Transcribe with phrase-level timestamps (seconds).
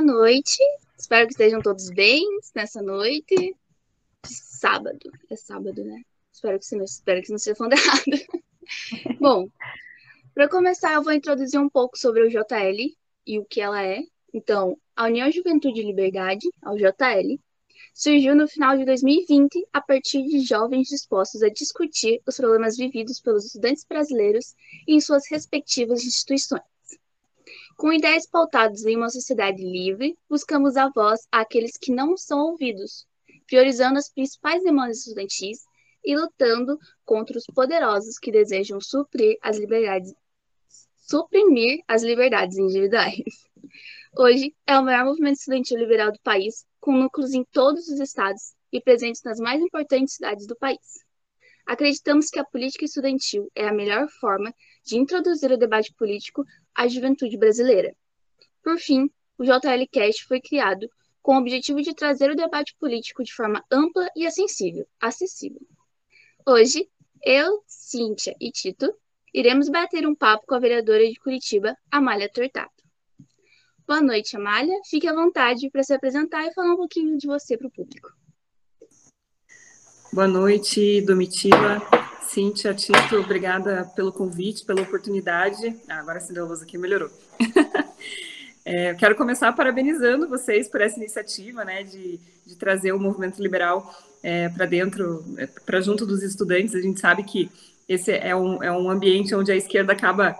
[0.00, 0.58] Boa noite.
[0.98, 2.24] Espero que estejam todos bem
[2.56, 3.54] nessa noite de
[4.34, 5.12] sábado.
[5.28, 6.00] É sábado, né?
[6.32, 9.18] Espero que, não, espero que não esteja falando errado.
[9.20, 9.50] Bom,
[10.32, 14.00] para começar, eu vou introduzir um pouco sobre o JL e o que ela é.
[14.32, 17.38] Então, a União Juventude e Liberdade, a UJL,
[17.92, 23.20] surgiu no final de 2020 a partir de jovens dispostos a discutir os problemas vividos
[23.20, 24.54] pelos estudantes brasileiros
[24.88, 26.62] em suas respectivas instituições.
[27.80, 33.06] Com ideias pautadas em uma sociedade livre, buscamos a voz àqueles que não são ouvidos,
[33.46, 35.60] priorizando as principais demandas estudantis
[36.04, 38.86] e lutando contra os poderosos que desejam as
[41.08, 43.16] suprimir as liberdades individuais.
[44.14, 48.52] Hoje é o maior movimento estudantil liberal do país, com núcleos em todos os estados
[48.70, 51.02] e presentes nas mais importantes cidades do país.
[51.66, 54.52] Acreditamos que a política estudantil é a melhor forma
[54.84, 57.94] de introduzir o debate político à juventude brasileira.
[58.62, 60.88] Por fim, o JLCast foi criado
[61.22, 64.86] com o objetivo de trazer o debate político de forma ampla e acessível.
[65.00, 65.60] acessível.
[66.46, 66.88] Hoje,
[67.22, 68.92] eu, Cíntia e Tito
[69.32, 72.82] iremos bater um papo com a vereadora de Curitiba, Amália Tortato.
[73.86, 74.76] Boa noite, Amália.
[74.84, 78.19] Fique à vontade para se apresentar e falar um pouquinho de você para o público.
[80.12, 81.80] Boa noite, Domitila,
[82.22, 85.76] Cíntia, Tito, obrigada pelo convite, pela oportunidade.
[85.88, 87.08] Ah, agora acendeu a luz aqui, melhorou.
[88.64, 93.88] é, quero começar parabenizando vocês por essa iniciativa, né, de, de trazer o movimento liberal
[94.20, 96.74] é, para dentro, é, para junto dos estudantes.
[96.74, 97.48] A gente sabe que
[97.88, 100.34] esse é um, é um ambiente onde a esquerda acaba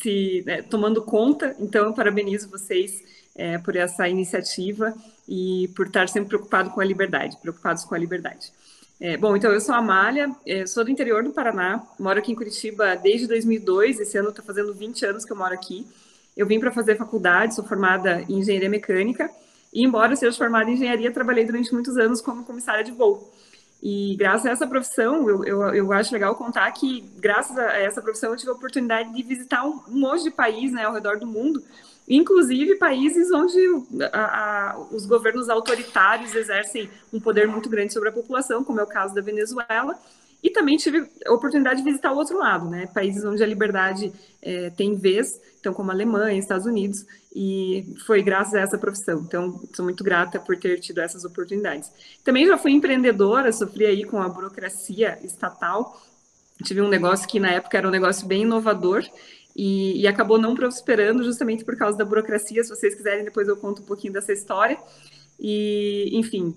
[0.00, 1.56] se né, tomando conta.
[1.58, 3.02] Então, eu parabenizo vocês
[3.34, 4.94] é, por essa iniciativa
[5.28, 8.52] e por estar sempre preocupado com a liberdade, preocupados com a liberdade.
[9.00, 12.32] É, bom, então eu sou a Amália, é, sou do interior do Paraná, moro aqui
[12.32, 15.86] em Curitiba desde 2002, esse ano está fazendo 20 anos que eu moro aqui.
[16.36, 19.30] Eu vim para fazer faculdade, sou formada em engenharia mecânica,
[19.72, 23.32] e embora seja formada em engenharia, trabalhei durante muitos anos como comissária de voo.
[23.80, 28.02] E graças a essa profissão, eu, eu, eu acho legal contar que, graças a essa
[28.02, 31.20] profissão, eu tive a oportunidade de visitar um, um monte de países né, ao redor
[31.20, 31.62] do mundo,
[32.08, 33.58] inclusive países onde
[34.12, 38.82] a, a, os governos autoritários exercem um poder muito grande sobre a população, como é
[38.82, 39.98] o caso da Venezuela,
[40.42, 42.86] e também tive a oportunidade de visitar o outro lado, né?
[42.86, 47.04] Países onde a liberdade é, tem vez, então como a Alemanha, Estados Unidos,
[47.34, 49.20] e foi graças a essa profissão.
[49.26, 51.90] Então, sou muito grata por ter tido essas oportunidades.
[52.24, 56.00] Também já fui empreendedora, sofri aí com a burocracia estatal.
[56.64, 59.04] Tive um negócio que na época era um negócio bem inovador
[59.58, 62.62] e, e acabou não prosperando justamente por causa da burocracia.
[62.62, 64.78] Se vocês quiserem, depois eu conto um pouquinho dessa história.
[65.40, 66.54] E, enfim,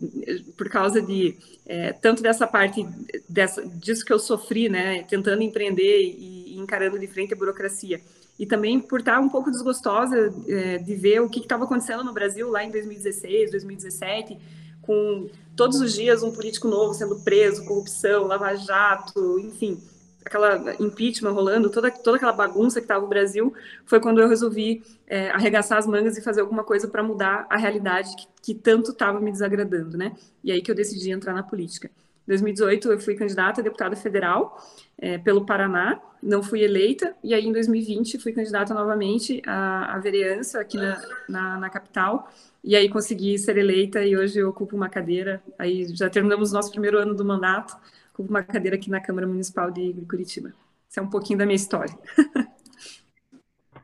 [0.56, 1.35] por causa de
[1.66, 2.88] é, tanto dessa parte
[3.28, 8.01] dessa, disso que eu sofri, né, tentando empreender e, e encarando de frente a burocracia,
[8.39, 12.13] e também por estar um pouco desgostosa é, de ver o que estava acontecendo no
[12.13, 14.38] Brasil lá em 2016, 2017,
[14.81, 19.79] com todos os dias um político novo sendo preso, corrupção, lava-jato, enfim,
[20.26, 23.54] aquela impeachment rolando, toda, toda aquela bagunça que estava no Brasil,
[23.86, 27.58] foi quando eu resolvi é, arregaçar as mangas e fazer alguma coisa para mudar a
[27.58, 30.16] realidade que, que tanto estava me desagradando, né?
[30.44, 31.90] E aí que eu decidi entrar na política.
[32.28, 34.58] Em 2018 eu fui candidata a deputada federal
[34.98, 39.98] é, pelo Paraná, não fui eleita, e aí em 2020 fui candidata novamente à, à
[39.98, 42.31] vereança aqui na, na, na capital,
[42.64, 46.70] e aí consegui ser eleita e hoje eu ocupo uma cadeira, aí já terminamos nosso
[46.70, 47.76] primeiro ano do mandato,
[48.22, 50.54] ocupo uma cadeira aqui na Câmara Municipal de Curitiba.
[50.88, 51.94] Isso é um pouquinho da minha história.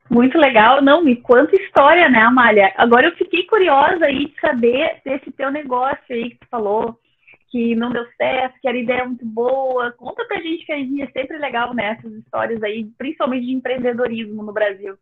[0.09, 0.81] Muito legal.
[0.81, 2.74] Não, me quanta história, né, Amália?
[2.78, 6.97] Agora eu fiquei curiosa aí de saber desse teu negócio aí que tu falou,
[7.50, 9.92] que não deu certo, que era ideia muito boa.
[9.94, 14.97] Conta pra gente que é sempre legal nessas histórias aí, principalmente de empreendedorismo no Brasil.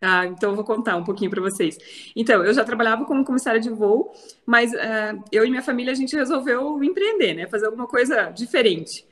[0.00, 1.76] Ah, então eu vou contar um pouquinho para vocês.
[2.16, 4.12] Então, eu já trabalhava como comissária de voo,
[4.46, 7.46] mas uh, eu e minha família a gente resolveu empreender, né?
[7.46, 9.04] Fazer alguma coisa diferente.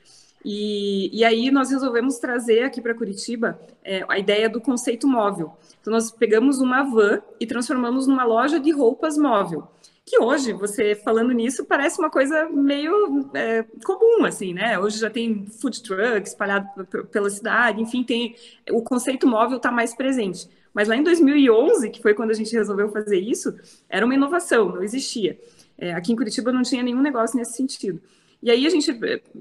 [0.43, 5.53] E, e aí nós resolvemos trazer aqui para Curitiba é, a ideia do conceito móvel.
[5.81, 9.67] Então nós pegamos uma van e transformamos numa loja de roupas móvel.
[10.05, 14.79] Que hoje, você falando nisso, parece uma coisa meio é, comum, assim, né?
[14.79, 16.67] Hoje já tem food truck espalhado
[17.11, 18.35] pela cidade, enfim, tem
[18.71, 20.49] o conceito móvel está mais presente.
[20.73, 23.55] Mas lá em 2011, que foi quando a gente resolveu fazer isso,
[23.89, 25.39] era uma inovação, não existia.
[25.77, 28.01] É, aqui em Curitiba não tinha nenhum negócio nesse sentido.
[28.41, 28.89] E aí a gente,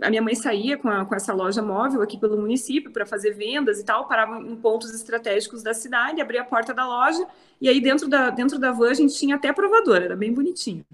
[0.03, 3.33] a minha mãe saía com, a, com essa loja móvel aqui pelo município para fazer
[3.33, 7.25] vendas e tal, parava em pontos estratégicos da cidade, abria a porta da loja
[7.61, 10.85] e aí dentro da, dentro da van a gente tinha até provador, era bem bonitinho.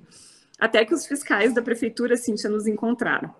[0.59, 3.35] Até que os fiscais da prefeitura, Cíntia, nos encontraram.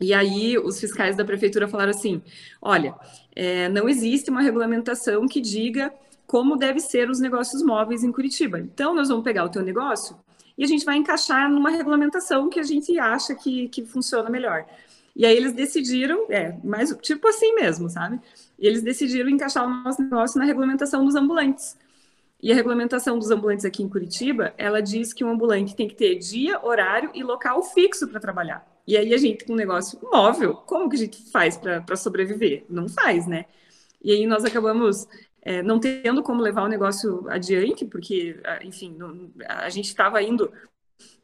[0.00, 2.22] E aí os fiscais da prefeitura falaram assim,
[2.62, 2.94] olha,
[3.34, 5.92] é, não existe uma regulamentação que diga
[6.28, 8.60] como deve ser os negócios móveis em Curitiba.
[8.60, 10.14] Então, nós vamos pegar o teu negócio
[10.58, 14.66] e a gente vai encaixar numa regulamentação que a gente acha que, que funciona melhor.
[15.16, 18.20] E aí eles decidiram, é, mais tipo assim mesmo, sabe?
[18.58, 21.78] Eles decidiram encaixar o nosso negócio na regulamentação dos ambulantes.
[22.42, 25.94] E a regulamentação dos ambulantes aqui em Curitiba, ela diz que um ambulante tem que
[25.94, 28.64] ter dia, horário e local fixo para trabalhar.
[28.86, 32.66] E aí a gente, com um negócio móvel, como que a gente faz para sobreviver?
[32.68, 33.46] Não faz, né?
[34.02, 35.08] E aí nós acabamos
[35.48, 40.52] é, não tendo como levar o negócio adiante, porque, enfim, não, a gente estava indo,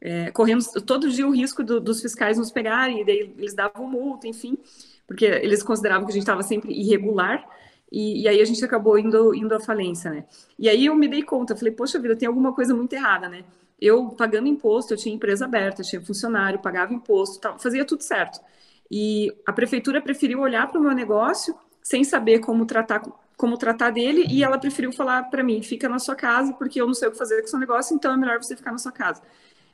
[0.01, 3.87] é, correndo todo dia o risco do, dos fiscais nos pegarem, e daí eles davam
[3.87, 4.57] multa, enfim,
[5.05, 7.47] porque eles consideravam que a gente estava sempre irregular.
[7.91, 10.25] E, e, aí a gente acabou indo, indo à falência, né?
[10.57, 13.43] E aí eu me dei conta, falei, poxa vida, tem alguma coisa muito errada, né?
[13.79, 18.39] Eu pagando imposto, eu tinha empresa aberta, tinha funcionário, pagava imposto, tal, fazia tudo certo.
[18.89, 23.03] E a prefeitura preferiu olhar para o meu negócio sem saber como tratar
[23.37, 26.87] como tratar dele e ela preferiu falar para mim, fica na sua casa porque eu
[26.87, 28.91] não sei o que fazer com seu negócio, então é melhor você ficar na sua
[28.91, 29.21] casa.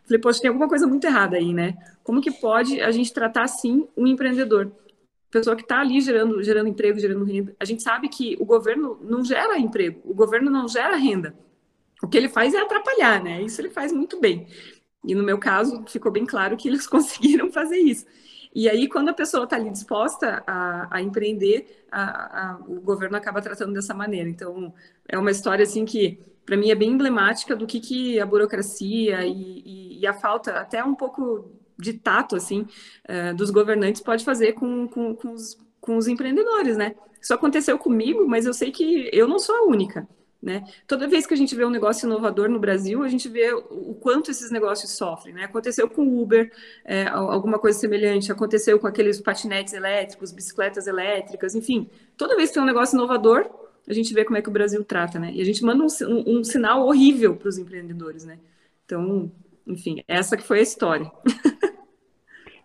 [0.03, 1.77] Falei, poxa, tem alguma coisa muito errada aí, né?
[2.03, 4.71] Como que pode a gente tratar assim um empreendedor?
[5.31, 7.55] pessoa que está ali gerando, gerando emprego, gerando renda.
[7.59, 11.33] A gente sabe que o governo não gera emprego, o governo não gera renda.
[12.03, 13.41] O que ele faz é atrapalhar, né?
[13.41, 14.47] Isso ele faz muito bem.
[15.05, 18.05] E no meu caso, ficou bem claro que eles conseguiram fazer isso.
[18.53, 22.01] E aí, quando a pessoa está ali disposta a, a empreender, a,
[22.51, 24.29] a, o governo acaba tratando dessa maneira.
[24.29, 24.73] Então,
[25.07, 29.25] é uma história assim que, para mim, é bem emblemática do que, que a burocracia
[29.25, 31.49] e, e, e a falta, até um pouco
[31.79, 32.67] de tato, assim,
[33.09, 36.95] uh, dos governantes pode fazer com, com, com, os, com os empreendedores, né?
[37.21, 40.07] Isso aconteceu comigo, mas eu sei que eu não sou a única.
[40.41, 40.63] Né?
[40.87, 43.93] Toda vez que a gente vê um negócio inovador no Brasil, a gente vê o
[44.01, 45.35] quanto esses negócios sofrem.
[45.35, 45.43] Né?
[45.43, 46.51] Aconteceu com o Uber,
[46.83, 51.87] é, alguma coisa semelhante, aconteceu com aqueles patinetes elétricos, bicicletas elétricas, enfim.
[52.17, 53.47] Toda vez que tem um negócio inovador,
[53.87, 55.31] a gente vê como é que o Brasil trata, né?
[55.31, 58.39] E a gente manda um, um, um sinal horrível para os empreendedores, né?
[58.85, 59.31] Então,
[59.67, 61.11] enfim, essa que foi a história.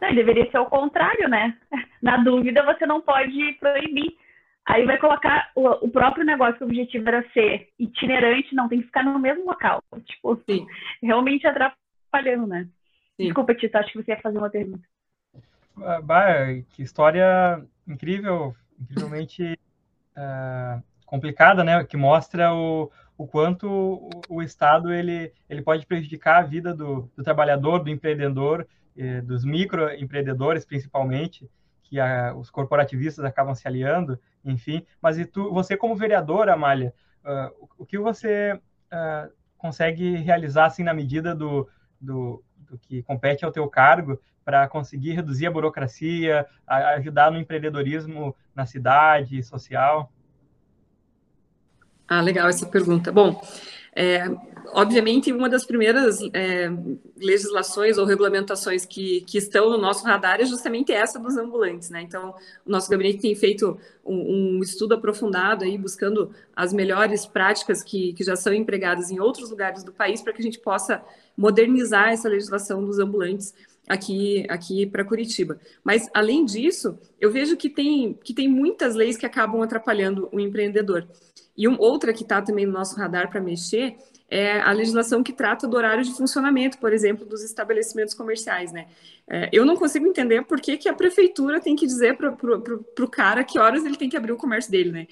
[0.00, 1.56] Não, deveria ser o contrário, né?
[2.02, 4.16] Na dúvida, você não pode proibir.
[4.66, 8.80] Aí vai colocar o, o, próprio negócio que o objetivo era ser itinerante, não tem
[8.80, 9.80] que ficar no mesmo local.
[10.04, 10.66] Tipo, Sim.
[11.00, 12.68] realmente atrapalhando, né?
[13.16, 13.26] Sim.
[13.26, 14.82] Desculpa, Tito, acho que você ia fazer uma pergunta.
[15.82, 19.56] Ah, bah, que história incrível, incrivelmente
[20.16, 21.84] uh, complicada, né?
[21.84, 27.08] Que mostra o, o quanto o, o, Estado ele, ele pode prejudicar a vida do,
[27.16, 28.66] do trabalhador, do empreendedor,
[28.96, 31.48] eh, dos microempreendedores, principalmente,
[31.84, 34.84] que a, os corporativistas acabam se aliando, enfim.
[35.00, 36.94] Mas e tu, você como vereadora, Amália,
[37.24, 41.68] uh, o, que você uh, consegue realizar assim na medida do,
[42.00, 47.38] do, do que compete ao teu cargo para conseguir reduzir a burocracia, a, ajudar no
[47.38, 50.12] empreendedorismo na cidade social?
[52.08, 53.10] Ah, legal essa pergunta.
[53.10, 53.40] Bom,
[53.98, 54.30] é,
[54.74, 56.70] obviamente, uma das primeiras é,
[57.16, 62.02] legislações ou regulamentações que, que estão no nosso radar é justamente essa dos ambulantes, né?
[62.02, 62.34] Então,
[62.66, 68.12] o nosso gabinete tem feito um, um estudo aprofundado aí, buscando as melhores práticas que,
[68.12, 71.02] que já são empregadas em outros lugares do país para que a gente possa
[71.34, 73.54] modernizar essa legislação dos ambulantes
[73.88, 75.58] aqui, aqui para Curitiba.
[75.82, 80.38] Mas, além disso, eu vejo que tem, que tem muitas leis que acabam atrapalhando o
[80.38, 81.08] empreendedor.
[81.56, 83.96] E um, outra que está também no nosso radar para mexer
[84.28, 88.88] é a legislação que trata do horário de funcionamento, por exemplo, dos estabelecimentos comerciais, né?
[89.28, 93.08] É, eu não consigo entender por que, que a prefeitura tem que dizer para o
[93.08, 95.06] cara que horas ele tem que abrir o comércio dele, né?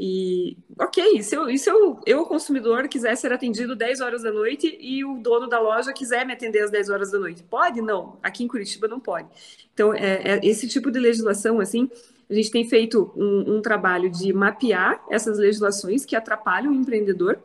[0.00, 4.78] E, ok, se, eu, se eu, eu, consumidor, quiser ser atendido 10 horas da noite
[4.80, 7.42] e o dono da loja quiser me atender às 10 horas da noite?
[7.42, 7.82] Pode?
[7.82, 8.16] Não.
[8.22, 9.28] Aqui em Curitiba não pode.
[9.74, 11.90] Então, é, é esse tipo de legislação, assim,
[12.28, 17.38] a gente tem feito um, um trabalho de mapear essas legislações que atrapalham o empreendedor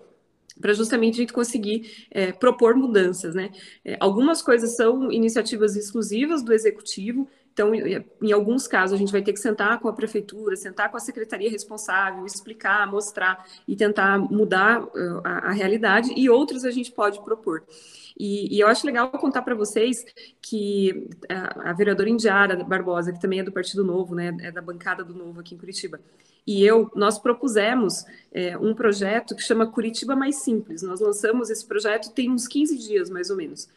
[0.60, 3.50] para justamente a gente conseguir é, propor mudanças, né?
[3.84, 9.22] É, algumas coisas são iniciativas exclusivas do executivo, então, em alguns casos, a gente vai
[9.22, 14.18] ter que sentar com a prefeitura, sentar com a secretaria responsável, explicar, mostrar e tentar
[14.18, 14.84] mudar
[15.24, 17.64] a, a realidade, e outros a gente pode propor.
[18.18, 20.06] E, e eu acho legal contar para vocês
[20.42, 24.62] que a, a, vereadora Indiara Barbosa, que também é do Partido Novo, né, é da
[24.62, 26.00] bancada do Novo aqui em Curitiba,
[26.46, 30.82] e eu, nós propusemos é, um projeto que chama Curitiba Mais Simples.
[30.82, 33.70] Nós lançamos esse projeto tem uns 15 dias, mais ou menos.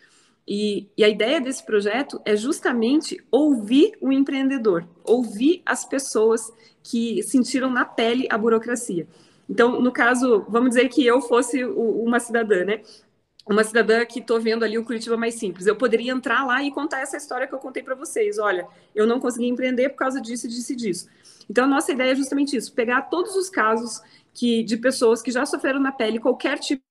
[0.46, 6.52] E, e, a ideia desse projeto é justamente ouvir o empreendedor, ouvir as pessoas
[6.84, 9.08] que sentiram na pele a burocracia.
[9.48, 12.80] Então, no caso, vamos dizer que eu fosse uma cidadã, né?
[13.46, 15.66] Uma cidadã que estou vendo ali o Curitiba mais simples.
[15.66, 18.38] Eu poderia entrar lá e contar essa história que eu contei para vocês.
[18.38, 21.08] Olha, eu não consegui empreender por causa disso, disso e disso.
[21.48, 24.02] Então, a nossa ideia é justamente isso: pegar todos os casos
[24.34, 26.82] que de pessoas que já sofreram na pele qualquer tipo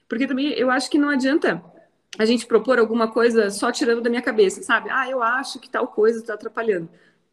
[0.10, 1.64] porque também eu acho que não adianta
[2.18, 4.90] a gente propor alguma coisa só tirando da minha cabeça, sabe?
[4.90, 6.90] Ah, eu acho que tal coisa está atrapalhando.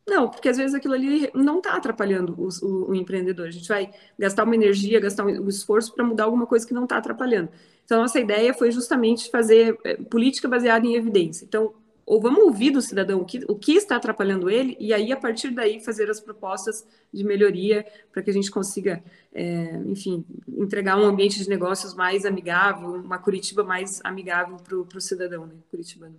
[0.08, 3.46] Não, porque às vezes aquilo ali não está atrapalhando o, o, o, empreendedor.
[3.46, 6.72] A gente vai gastar uma energia, gastar um, um esforço para mudar alguma coisa que
[6.72, 7.50] não está atrapalhando.
[7.84, 11.44] Então, nossa ideia foi justamente fazer é, política baseada em evidência.
[11.44, 11.74] Então,
[12.06, 15.16] ou vamos ouvir do cidadão o que, o que está atrapalhando ele, e aí, a
[15.16, 20.98] partir daí, fazer as propostas de melhoria para que a gente consiga, é, enfim, entregar
[20.98, 26.18] um ambiente de negócios mais amigável, uma Curitiba mais amigável para o cidadão né, curitibano.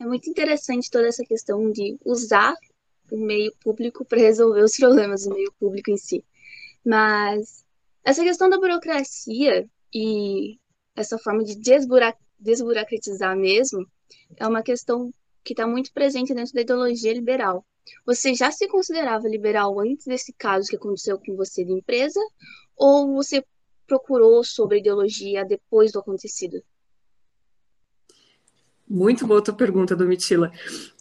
[0.00, 2.54] É muito interessante toda essa questão de usar
[3.10, 6.24] o meio público para resolver os problemas do meio público em si.
[6.84, 7.64] Mas
[8.04, 10.58] essa questão da burocracia e
[10.94, 13.84] essa forma de desbura desburocratizar mesmo
[14.36, 15.12] é uma questão
[15.42, 17.64] que está muito presente dentro da ideologia liberal.
[18.06, 22.20] Você já se considerava liberal antes desse caso que aconteceu com você de empresa?
[22.76, 23.44] Ou você
[23.86, 26.62] procurou sobre a ideologia depois do acontecido?
[28.88, 30.50] Muito boa tua pergunta, Domitila.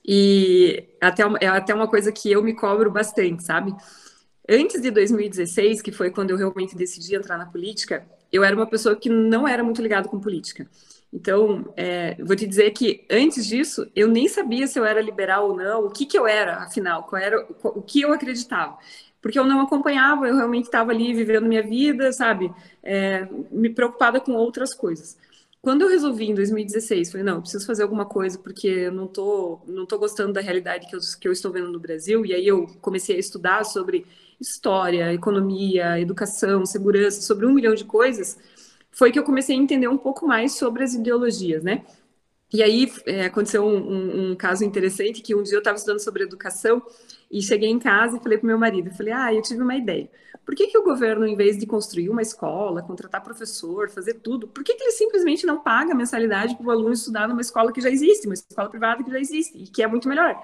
[0.05, 3.73] E até é até uma coisa que eu me cobro bastante, sabe?
[4.49, 8.67] Antes de 2016, que foi quando eu realmente decidi entrar na política, eu era uma
[8.67, 10.67] pessoa que não era muito ligada com política.
[11.11, 15.49] Então, é, vou te dizer que antes disso, eu nem sabia se eu era liberal
[15.49, 18.77] ou não, o que, que eu era, afinal, qual era o que eu acreditava.
[19.21, 22.53] Porque eu não acompanhava, eu realmente estava ali vivendo minha vida, sabe?
[22.83, 25.17] É, me preocupada com outras coisas.
[25.67, 29.59] Quando eu resolvi em 2016, falei, não, preciso fazer alguma coisa porque eu não tô,
[29.67, 32.47] não tô gostando da realidade que eu, que eu estou vendo no Brasil, e aí
[32.47, 34.05] eu comecei a estudar sobre
[34.39, 38.39] história, economia, educação, segurança, sobre um milhão de coisas,
[38.91, 41.83] foi que eu comecei a entender um pouco mais sobre as ideologias, né?
[42.53, 45.99] E aí é, aconteceu um, um, um, caso interessante que um dia eu estava estudando
[45.99, 46.81] sobre educação
[47.29, 50.09] e cheguei em casa e falei para meu marido, falei, ah, eu tive uma ideia.
[50.47, 54.47] Por que, que o governo, em vez de construir uma escola, contratar professor, fazer tudo,
[54.47, 57.81] por que, que ele simplesmente não paga mensalidade para o aluno estudar numa escola que
[57.81, 60.41] já existe, uma escola privada que já existe e que é muito melhor?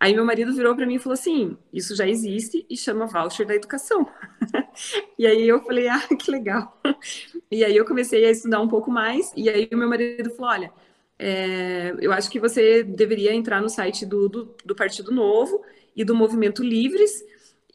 [0.00, 3.46] Aí meu marido virou para mim e falou assim: Isso já existe e chama voucher
[3.46, 4.08] da educação.
[5.18, 6.80] e aí eu falei: Ah, que legal.
[7.50, 9.30] E aí eu comecei a estudar um pouco mais.
[9.36, 10.72] E aí o meu marido falou: Olha,
[11.18, 15.62] é, eu acho que você deveria entrar no site do, do, do Partido Novo
[15.94, 17.22] e do Movimento Livres,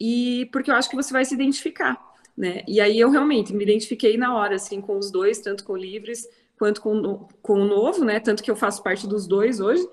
[0.00, 2.00] e porque eu acho que você vai se identificar.
[2.36, 2.62] Né?
[2.66, 5.76] E aí eu realmente me identifiquei na hora, assim, com os dois, tanto com o
[5.76, 6.26] Livres
[6.58, 8.20] quanto com, com o Novo, né?
[8.20, 9.86] Tanto que eu faço parte dos dois hoje.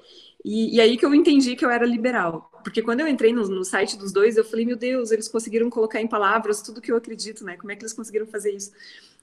[0.43, 2.51] E, e, aí que eu entendi que eu era liberal.
[2.63, 5.69] Porque quando eu entrei no, no, site dos dois, eu falei, meu Deus, eles conseguiram
[5.69, 7.55] colocar em palavras tudo que eu acredito, né?
[7.55, 8.71] Como é que eles conseguiram fazer isso?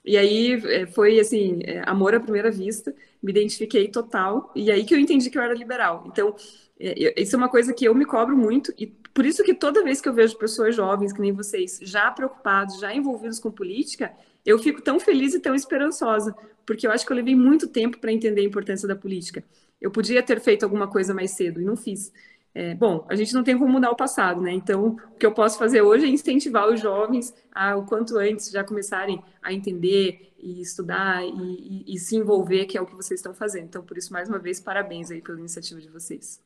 [0.03, 4.83] E aí é, foi, assim, é, amor à primeira vista, me identifiquei total, e aí
[4.83, 6.03] que eu entendi que eu era liberal.
[6.07, 6.35] Então,
[6.79, 10.01] isso é uma coisa que eu me cobro muito, e por isso que toda vez
[10.01, 14.13] que eu vejo pessoas jovens, que nem vocês, já preocupados, já envolvidos com política,
[14.45, 17.97] eu fico tão feliz e tão esperançosa, porque eu acho que eu levei muito tempo
[17.97, 19.43] para entender a importância da política.
[19.79, 22.11] Eu podia ter feito alguma coisa mais cedo e não fiz.
[22.53, 24.53] É, bom, a gente não tem como mudar o passado, né?
[24.53, 28.49] Então, o que eu posso fazer hoje é incentivar os jovens a, o quanto antes,
[28.49, 32.95] já começarem a entender e estudar e, e, e, se envolver, que é o que
[32.95, 33.65] vocês estão fazendo.
[33.65, 36.41] Então, por isso, mais uma vez, parabéns aí pela iniciativa de vocês.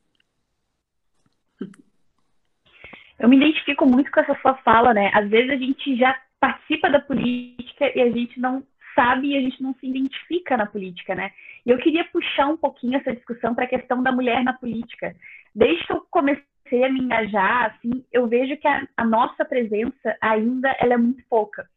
[3.20, 5.12] Eu me identifico muito com essa sua fala, né?
[5.14, 8.64] Às vezes a gente já participa da política e a gente não
[8.96, 11.32] sabe e a gente não se identifica na política, né?
[11.66, 15.16] E eu queria puxar um pouquinho essa discussão para a questão da mulher na política.
[15.54, 20.18] Desde que eu comecei a me engajar, assim, eu vejo que a, a nossa presença
[20.22, 21.68] ainda ela é muito pouca.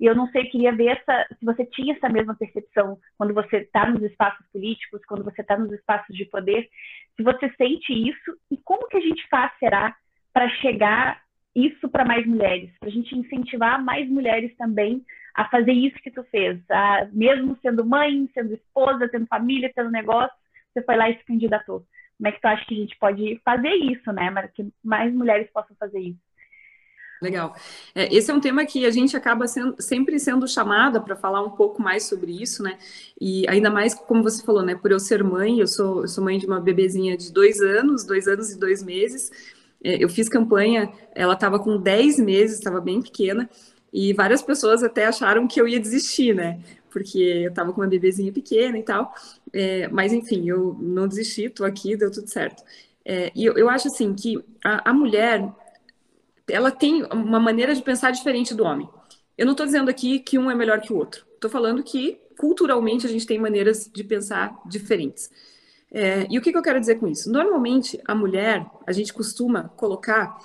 [0.00, 3.58] E eu não sei, queria ver essa, se você tinha essa mesma percepção quando você
[3.58, 6.68] está nos espaços políticos, quando você está nos espaços de poder,
[7.16, 9.96] se você sente isso e como que a gente faz, será,
[10.32, 11.22] para chegar
[11.54, 15.04] isso para mais mulheres, para a gente incentivar mais mulheres também
[15.34, 19.90] a fazer isso que tu fez, a, mesmo sendo mãe, sendo esposa, tendo família, tendo
[19.90, 20.36] negócio,
[20.72, 21.84] você foi lá e se candidatou.
[22.16, 25.48] Como é que tu acha que a gente pode fazer isso, né, que mais mulheres
[25.52, 26.28] possam fazer isso?
[27.20, 27.54] Legal.
[27.94, 31.42] É, esse é um tema que a gente acaba sendo, sempre sendo chamada para falar
[31.42, 32.78] um pouco mais sobre isso, né?
[33.20, 34.76] E ainda mais, como você falou, né?
[34.76, 38.04] Por eu ser mãe, eu sou, eu sou mãe de uma bebezinha de dois anos,
[38.04, 39.32] dois anos e dois meses.
[39.82, 43.48] É, eu fiz campanha, ela estava com dez meses, estava bem pequena,
[43.92, 46.60] e várias pessoas até acharam que eu ia desistir, né?
[46.90, 49.14] Porque eu estava com uma bebezinha pequena e tal.
[49.52, 52.62] É, mas, enfim, eu não desisti, estou aqui, deu tudo certo.
[53.04, 55.50] É, e eu, eu, acho assim que a, a mulher
[56.48, 58.88] ela tem uma maneira de pensar diferente do homem.
[59.36, 61.24] Eu não estou dizendo aqui que um é melhor que o outro.
[61.34, 65.30] Estou falando que culturalmente a gente tem maneiras de pensar diferentes.
[65.90, 67.30] É, e o que, que eu quero dizer com isso?
[67.30, 70.38] Normalmente, a mulher, a gente costuma colocar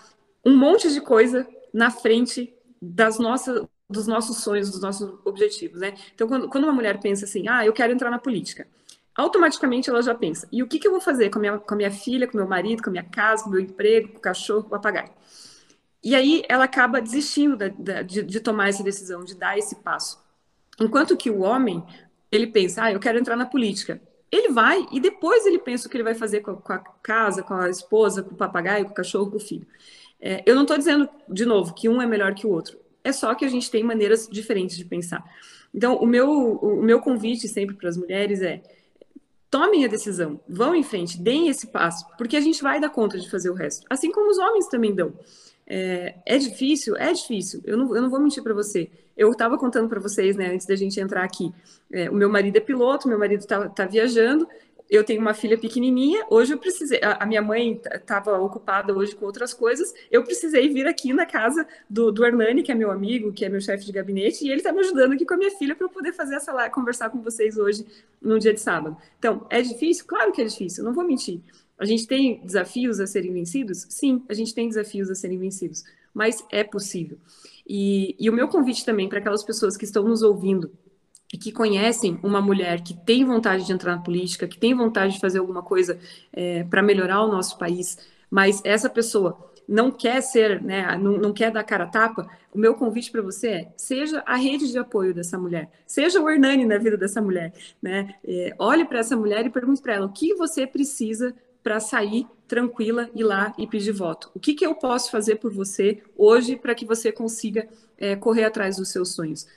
[0.46, 5.96] um monte de coisa na frente das nossas, dos nossos sonhos, dos nossos objetivos, né?
[6.14, 8.68] Então, quando, quando uma mulher pensa assim, ah, eu quero entrar na política,
[9.16, 11.74] automaticamente ela já pensa, e o que, que eu vou fazer com a, minha, com
[11.74, 14.22] a minha filha, com meu marido, com a minha casa, com meu emprego, com o
[14.22, 15.12] cachorro, com o papagaio?
[16.04, 19.76] E aí ela acaba desistindo da, da, de, de, tomar essa decisão, de dar esse
[19.76, 20.22] passo.
[20.80, 21.82] Enquanto que o homem,
[22.30, 24.02] ele pensa, ah, eu quero entrar na política.
[24.34, 26.80] Ele vai e depois ele pensa o que ele vai fazer com a, com a
[27.04, 29.68] casa, com a esposa, com o papagaio, com o cachorro, com o filho.
[30.20, 32.80] É, eu não estou dizendo, de novo, que um é melhor que o outro.
[33.04, 35.24] É só que a gente tem maneiras diferentes de pensar.
[35.72, 38.64] Então, o meu, o meu convite sempre para as mulheres é
[39.52, 43.20] tomem a decisão, vão em frente, deem esse passo, porque a gente vai dar conta
[43.20, 43.86] de fazer o resto.
[43.88, 45.14] Assim como os homens também dão.
[45.68, 46.96] É, é, difícil?
[46.96, 47.62] É difícil.
[47.64, 48.90] Eu não, eu não vou mentir para você.
[49.16, 51.54] Eu estava contando para vocês, né, antes da gente entrar aqui.
[51.92, 54.48] É, o meu marido é piloto, meu marido está tá viajando.
[54.90, 56.26] Eu tenho uma filha pequenininha.
[56.30, 57.00] Hoje eu precisei.
[57.02, 59.94] A, a minha mãe estava ocupada hoje com outras coisas.
[60.12, 63.50] Eu precisei vir aqui na casa do, do Hernani, que é meu amigo, que é
[63.50, 65.86] meu chefe de gabinete, e ele está me ajudando aqui com a minha filha para
[65.86, 67.86] eu poder fazer essa lá, conversar com vocês hoje,
[68.22, 68.98] no dia de sábado.
[69.18, 70.06] Então, é difícil?
[70.06, 70.84] Claro que é difícil.
[70.84, 71.40] Não vou mentir.
[71.78, 73.86] A gente tem desafios a serem vencidos?
[73.90, 77.18] Sim, a gente tem desafios a serem vencidos, mas é possível.
[77.68, 80.72] E, e o meu convite também para aquelas pessoas que estão nos ouvindo
[81.34, 85.14] e que conhecem uma mulher que tem vontade de entrar na política, que tem vontade
[85.14, 85.98] de fazer alguma coisa
[86.32, 87.98] é, para melhorar o nosso país,
[88.30, 92.60] mas essa pessoa não quer ser, né, não, não quer dar cara a tapa, o
[92.60, 96.66] meu convite para você é: seja a rede de apoio dessa mulher, seja o Hernani
[96.66, 98.16] na vida dessa mulher, né?
[98.24, 102.28] É, olhe para essa mulher e pergunte para ela o que você precisa para sair
[102.48, 104.30] tranquila, ir lá e pedir voto.
[104.36, 108.44] O que, que eu posso fazer por você hoje para que você consiga é, correr
[108.44, 109.48] atrás dos seus sonhos?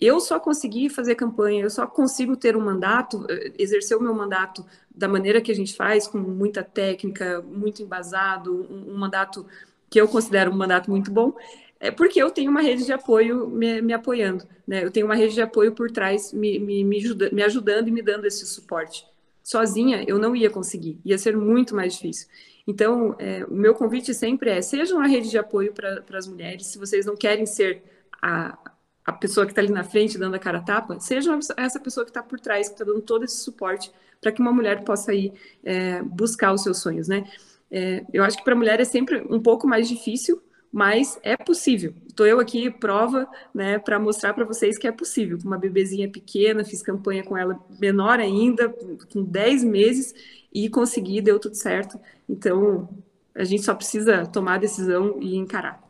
[0.00, 4.14] Eu só consegui fazer campanha, eu só consigo ter um mandato, é, exercer o meu
[4.14, 9.46] mandato da maneira que a gente faz, com muita técnica, muito embasado, um, um mandato
[9.88, 11.34] que eu considero um mandato muito bom,
[11.78, 14.84] é porque eu tenho uma rede de apoio me, me apoiando, né?
[14.84, 17.90] Eu tenho uma rede de apoio por trás me, me, me, ajuda, me ajudando e
[17.90, 19.11] me dando esse suporte
[19.42, 22.28] sozinha eu não ia conseguir, ia ser muito mais difícil.
[22.66, 26.66] Então, é, o meu convite sempre é: sejam a rede de apoio para as mulheres.
[26.66, 27.82] Se vocês não querem ser
[28.20, 28.56] a,
[29.04, 32.04] a pessoa que está ali na frente dando a cara a tapa, sejam essa pessoa
[32.04, 35.12] que está por trás, que está dando todo esse suporte para que uma mulher possa
[35.12, 35.32] ir
[35.64, 37.24] é, buscar os seus sonhos, né?
[37.70, 40.40] É, eu acho que para a mulher é sempre um pouco mais difícil,
[40.72, 41.94] mas é possível.
[42.08, 45.38] Estou eu aqui, prova, né, para mostrar para vocês que é possível.
[45.38, 48.70] Com uma bebezinha pequena, fiz campanha com ela menor ainda,
[49.12, 50.14] com 10 meses,
[50.50, 52.00] e consegui, deu tudo certo.
[52.26, 52.88] Então,
[53.34, 55.82] a gente só precisa tomar a decisão e encarar.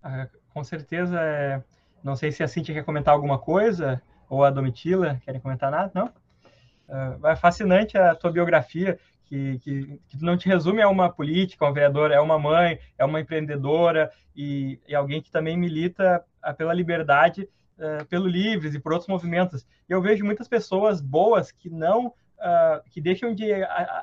[0.00, 1.62] Ah, com certeza, é...
[2.02, 5.90] não sei se a Cintia quer comentar alguma coisa, ou a Domitila, querem comentar nada,
[5.92, 6.06] não?
[6.86, 9.00] Uh, é fascinante a tua biografia
[9.34, 13.04] que, que, que, não te resume a uma política, uma vereadora, é uma mãe, é
[13.04, 18.78] uma empreendedora e, e alguém que também milita ah, pela liberdade, uh, pelo Livres e
[18.78, 19.66] por outros movimentos.
[19.88, 23.52] E eu vejo muitas pessoas boas que não, uh, que deixam de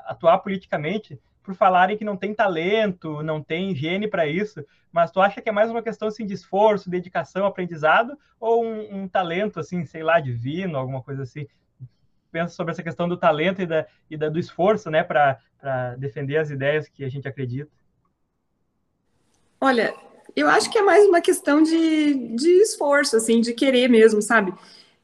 [0.04, 5.20] atuar politicamente por falarem que não tem talento, não tem higiene para isso, mas tu
[5.20, 9.58] acha que é mais uma questão assim, de esforço, dedicação, aprendizado, ou um, um talento,
[9.58, 11.46] assim, sei lá, divino, alguma coisa assim?
[12.32, 15.38] Pensa sobre essa questão do talento e, da, e da, do esforço, né, para
[15.98, 17.70] defender as ideias que a gente acredita?
[19.60, 19.94] Olha,
[20.34, 24.52] eu acho que é mais uma questão de, de esforço, assim, de querer mesmo, sabe?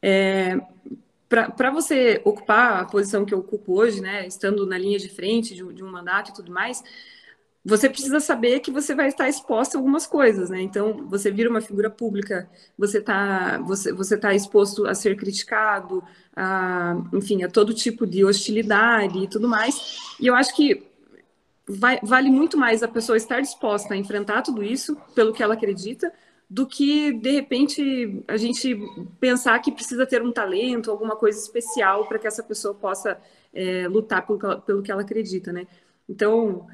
[0.01, 0.59] É,
[1.29, 5.53] para você ocupar a posição que eu ocupo hoje, né, estando na linha de frente
[5.53, 6.83] de, de um mandato e tudo mais,
[7.63, 10.61] você precisa saber que você vai estar exposto a algumas coisas, né?
[10.61, 16.03] Então, você vira uma figura pública, você está você, você tá exposto a ser criticado,
[16.35, 19.97] a, enfim, a todo tipo de hostilidade e tudo mais.
[20.19, 20.87] E eu acho que
[21.67, 25.53] vai, vale muito mais a pessoa estar disposta a enfrentar tudo isso pelo que ela
[25.53, 26.11] acredita,
[26.49, 28.75] do que, de repente, a gente
[29.19, 33.19] pensar que precisa ter um talento, alguma coisa especial para que essa pessoa possa
[33.53, 35.67] é, lutar pelo, pelo que ela acredita, né?
[36.07, 36.65] Então,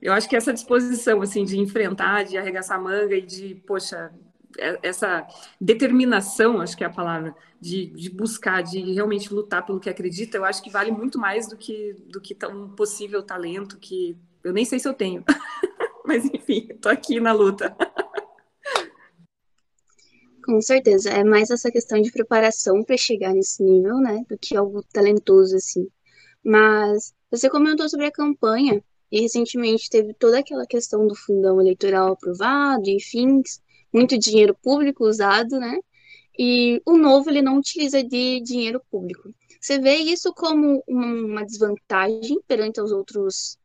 [0.00, 4.12] eu acho que essa disposição, assim, de enfrentar, de arregaçar a manga e de, poxa,
[4.58, 5.26] é, essa
[5.60, 10.36] determinação, acho que é a palavra, de, de, buscar, de realmente lutar pelo que acredita,
[10.36, 14.52] eu acho que vale muito mais do que, do que um possível talento que eu
[14.52, 15.22] nem sei se eu tenho.
[16.04, 17.76] Mas, enfim, estou aqui na luta.
[20.42, 24.56] Com certeza, é mais essa questão de preparação para chegar nesse nível, né, do que
[24.56, 25.86] algo talentoso, assim.
[26.42, 32.12] Mas você comentou sobre a campanha, e recentemente teve toda aquela questão do fundão eleitoral
[32.12, 33.42] aprovado, enfim,
[33.92, 35.78] muito dinheiro público usado, né?
[36.38, 39.34] E o novo ele não utiliza de dinheiro público.
[39.60, 43.58] Você vê isso como uma desvantagem perante os outros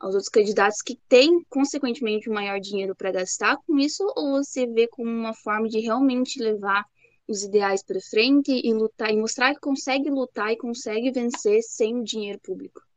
[0.00, 4.66] aos outros candidatos que têm consequentemente um maior dinheiro para gastar com isso ou você
[4.66, 6.84] vê como uma forma de realmente levar
[7.26, 11.98] os ideais para frente e lutar e mostrar que consegue lutar e consegue vencer sem
[11.98, 12.87] o dinheiro público?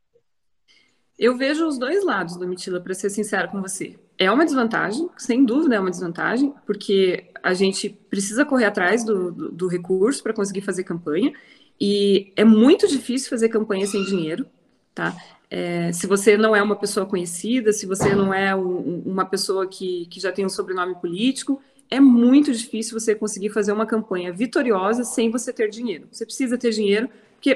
[1.17, 3.95] Eu vejo os dois lados, Domitila, para ser sincera com você.
[4.17, 9.31] É uma desvantagem, sem dúvida é uma desvantagem, porque a gente precisa correr atrás do,
[9.31, 11.33] do, do recurso para conseguir fazer campanha,
[11.79, 14.45] e é muito difícil fazer campanha sem dinheiro,
[14.93, 15.15] tá?
[15.49, 19.67] É, se você não é uma pessoa conhecida, se você não é um, uma pessoa
[19.67, 24.31] que, que já tem um sobrenome político, é muito difícil você conseguir fazer uma campanha
[24.31, 26.07] vitoriosa sem você ter dinheiro.
[26.09, 27.09] Você precisa ter dinheiro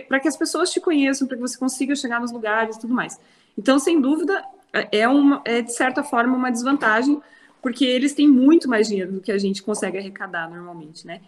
[0.10, 2.94] para que as pessoas te conheçam, para que você consiga chegar nos lugares e tudo
[2.94, 3.18] mais.
[3.58, 7.22] Então, sem dúvida, é, é, uma, é de certa forma uma desvantagem,
[7.62, 11.22] porque eles têm muito mais dinheiro do que a gente consegue arrecadar normalmente, né?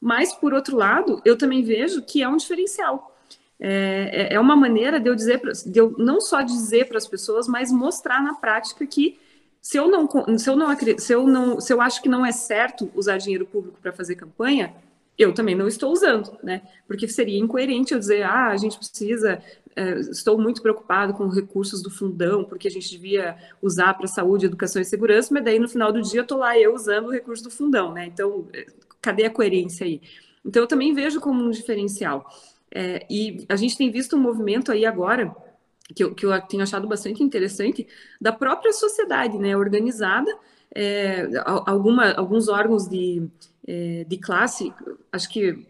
[0.00, 3.14] Mas, por outro lado, eu também vejo que é um diferencial.
[3.58, 7.08] É, é, é uma maneira de eu dizer, de eu não só dizer para as
[7.08, 9.18] pessoas, mas mostrar na prática que
[9.60, 10.06] se eu não,
[10.38, 13.46] se eu não, se eu não, se eu acho que não é certo usar dinheiro
[13.46, 14.74] público para fazer campanha,
[15.16, 16.60] eu também não estou usando, né?
[16.86, 19.40] Porque seria incoerente eu dizer, ah, a gente precisa,
[20.10, 24.80] estou muito preocupado com recursos do fundão, porque a gente devia usar para saúde, educação
[24.80, 27.50] e segurança, mas daí no final do dia estou lá eu usando o recurso do
[27.50, 28.06] fundão, né?
[28.06, 28.66] Então, é,
[29.00, 30.00] cadê a coerência aí?
[30.44, 32.26] Então, eu também vejo como um diferencial.
[32.70, 35.34] É, e a gente tem visto um movimento aí agora,
[35.94, 37.86] que eu, que eu tenho achado bastante interessante,
[38.20, 40.30] da própria sociedade, né, organizada,
[40.74, 43.28] é, alguma, alguns órgãos de
[44.06, 44.72] de classe,
[45.10, 45.66] acho que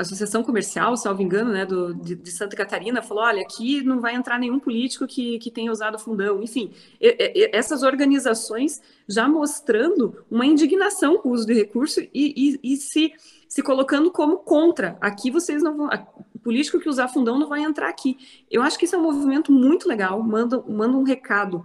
[0.00, 4.14] Associação Comercial, salvo engano, né, do, de, de, Santa Catarina, falou: olha, aqui não vai
[4.14, 6.42] entrar nenhum político que, que tenha usado fundão.
[6.42, 12.58] Enfim, e, e, essas organizações já mostrando uma indignação com o uso de recurso e,
[12.62, 13.12] e, se,
[13.48, 14.96] se colocando como contra.
[15.00, 15.90] Aqui vocês não vão.
[16.34, 18.16] O político que usar fundão não vai entrar aqui.
[18.50, 21.62] Eu acho que isso é um movimento muito legal, manda, manda um recado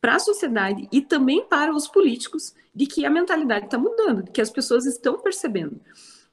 [0.00, 4.40] para a sociedade e também para os políticos de que a mentalidade está mudando, que
[4.40, 5.80] as pessoas estão percebendo.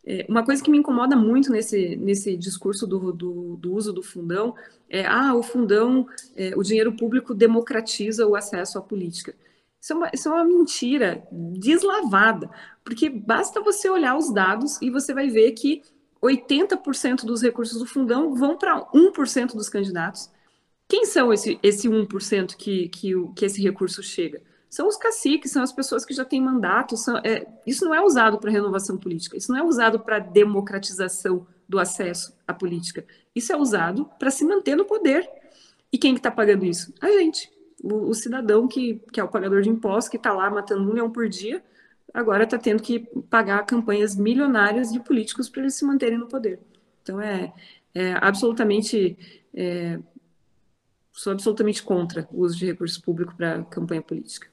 [0.06, 4.02] É, uma coisa que me incomoda muito nesse, nesse discurso do, do, do uso do
[4.02, 4.56] fundão
[4.90, 9.36] é: ah, o fundão, é, o dinheiro público democratiza o acesso à política.
[9.80, 12.50] Isso é, uma, isso é uma mentira deslavada,
[12.84, 15.82] porque basta você olhar os dados e você vai ver que
[16.22, 20.30] 80% dos recursos do fundão vão para 1% dos candidatos.
[20.88, 24.42] Quem são esse, esse 1% que, que, que esse recurso chega?
[24.72, 26.96] São os caciques, são as pessoas que já têm mandato.
[26.96, 31.46] São, é, isso não é usado para renovação política, isso não é usado para democratização
[31.68, 33.06] do acesso à política.
[33.36, 35.30] Isso é usado para se manter no poder.
[35.92, 36.94] E quem está tá pagando isso?
[37.02, 37.52] A gente,
[37.84, 40.94] o, o, cidadão que, que é o pagador de impostos, que está lá matando um
[40.94, 41.62] leão por dia,
[42.14, 46.62] agora está tendo que pagar campanhas milionárias de políticos para eles se manterem no poder.
[47.04, 47.54] Então é,
[47.94, 49.18] é absolutamente
[49.54, 50.00] é,
[51.12, 54.51] sou absolutamente contra o uso de recurso público para campanha política.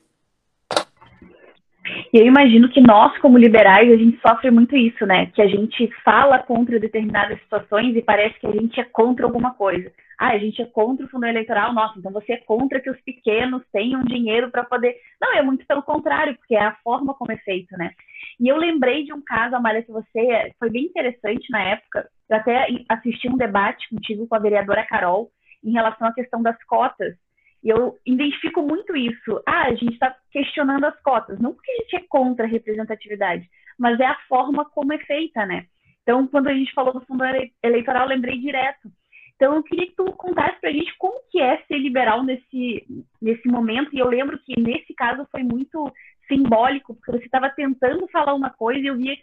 [2.12, 5.26] E eu imagino que nós, como liberais, a gente sofre muito isso, né?
[5.26, 9.52] Que a gente fala contra determinadas situações e parece que a gente é contra alguma
[9.52, 9.92] coisa.
[10.18, 13.00] Ah, a gente é contra o fundo eleitoral, nossa, então você é contra que os
[13.02, 14.96] pequenos tenham dinheiro para poder.
[15.20, 17.92] Não, é muito pelo contrário, porque é a forma como é feito, né?
[18.40, 22.08] E eu lembrei de um caso, Amália, que você foi bem interessante na época.
[22.28, 25.30] Eu até assisti um debate contigo com a vereadora Carol
[25.62, 27.14] em relação à questão das cotas
[27.62, 29.42] e eu identifico muito isso.
[29.46, 33.48] Ah, a gente está questionando as cotas, não porque a gente é contra a representatividade,
[33.78, 35.66] mas é a forma como é feita, né?
[36.02, 37.22] Então, quando a gente falou do fundo
[37.62, 38.90] eleitoral, lembrei direto
[39.36, 42.86] Então, eu queria que tu contasse para a gente como que é ser liberal nesse,
[43.20, 43.94] nesse momento.
[43.94, 45.92] E eu lembro que, nesse caso, foi muito
[46.26, 49.16] simbólico, porque você estava tentando falar uma coisa e eu via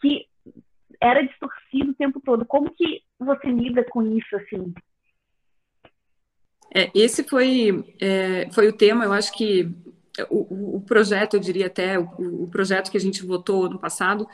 [0.00, 0.26] que
[1.00, 2.44] era distorcido o tempo todo.
[2.44, 4.74] Como que você lida com isso, assim?
[6.74, 9.70] É, esse foi, é, foi o tema, eu acho que
[10.30, 14.26] o, o projeto, eu diria até, o, o, projeto que a gente votou no passado,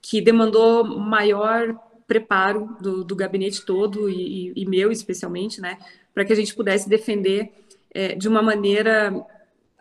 [0.00, 1.76] que demandou maior
[2.06, 5.78] preparo do, do gabinete todo e, e, meu especialmente, né,
[6.12, 7.52] para que a gente pudesse defender
[7.92, 9.14] é, de uma maneira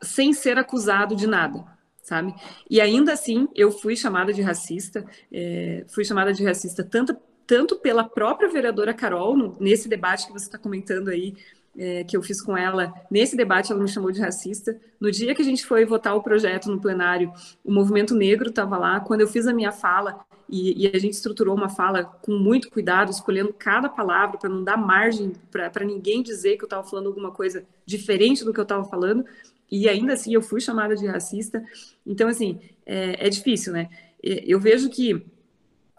[0.01, 1.63] sem ser acusado de nada,
[2.01, 2.33] sabe?
[2.69, 7.77] E ainda assim, eu fui chamada de racista, é, fui chamada de racista tanto, tanto
[7.77, 11.35] pela própria vereadora Carol, no, nesse debate que você está comentando aí,
[11.79, 14.77] é, que eu fiz com ela, nesse debate ela me chamou de racista.
[14.99, 17.31] No dia que a gente foi votar o projeto no plenário,
[17.63, 18.99] o movimento negro estava lá.
[18.99, 22.69] Quando eu fiz a minha fala, e, e, a gente estruturou uma fala com muito
[22.69, 27.07] cuidado, escolhendo cada palavra para não dar margem para ninguém dizer que eu estava falando
[27.07, 29.23] alguma coisa diferente do que eu estava falando,
[29.71, 31.63] e ainda assim eu fui chamada de racista.
[32.05, 33.87] Então, assim, é, é difícil, né?
[34.21, 35.25] Eu vejo que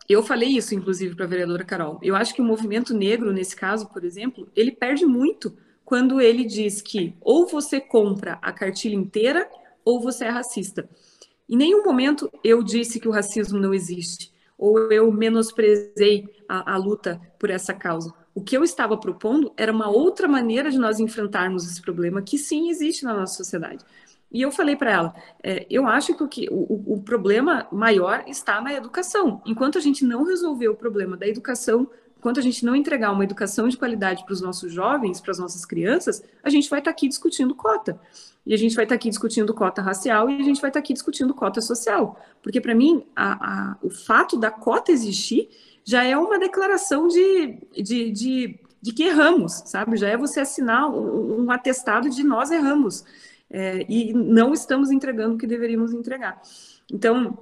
[0.07, 1.99] eu falei isso, inclusive, para a vereadora Carol.
[2.03, 5.57] Eu acho que o movimento negro, nesse caso, por exemplo, ele perde muito
[5.91, 9.51] quando ele diz que ou você compra a cartilha inteira
[9.85, 10.89] ou você é racista.
[11.49, 16.77] Em nenhum momento eu disse que o racismo não existe, ou eu menosprezei a, a
[16.77, 18.15] luta por essa causa.
[18.33, 22.39] O que eu estava propondo era uma outra maneira de nós enfrentarmos esse problema que
[22.39, 23.85] sim existe na nossa sociedade.
[24.31, 28.23] E eu falei para ela, é, eu acho que o, que o, o problema maior
[28.29, 29.43] está na educação.
[29.45, 33.25] Enquanto a gente não resolver o problema da educação, enquanto a gente não entregar uma
[33.25, 36.91] educação de qualidade para os nossos jovens, para as nossas crianças, a gente vai estar
[36.91, 37.99] tá aqui discutindo cota.
[38.45, 40.73] E a gente vai estar tá aqui discutindo cota racial e a gente vai estar
[40.73, 42.21] tá aqui discutindo cota social.
[42.43, 45.49] Porque, para mim, a, a, o fato da cota existir
[45.83, 49.97] já é uma declaração de, de, de, de que erramos, sabe?
[49.97, 53.03] Já é você assinar um, um atestado de nós erramos
[53.49, 56.43] é, e não estamos entregando o que deveríamos entregar.
[56.93, 57.39] Então,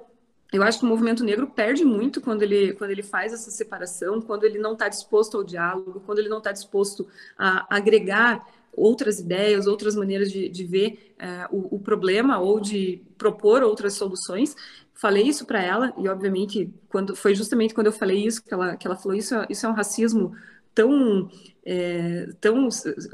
[0.52, 4.20] eu acho que o movimento negro perde muito quando ele, quando ele faz essa separação,
[4.20, 7.06] quando ele não está disposto ao diálogo, quando ele não está disposto
[7.36, 13.02] a agregar outras ideias, outras maneiras de, de ver é, o, o, problema ou de
[13.18, 14.56] propor outras soluções.
[14.94, 18.76] Falei isso para ela e, obviamente, quando foi justamente quando eu falei isso que ela,
[18.76, 20.34] que ela falou isso, isso é um racismo
[20.74, 21.28] tão,
[21.64, 22.68] é, tão,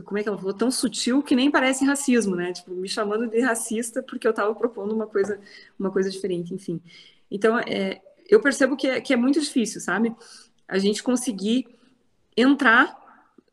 [0.04, 2.52] como é que ela falou, tão sutil que nem parece racismo, né?
[2.52, 5.40] Tipo, me chamando de racista porque eu estava propondo uma coisa,
[5.78, 6.80] uma coisa diferente, enfim.
[7.30, 10.14] Então, é, eu percebo que é, que é muito difícil, sabe?
[10.68, 11.66] A gente conseguir
[12.36, 13.04] entrar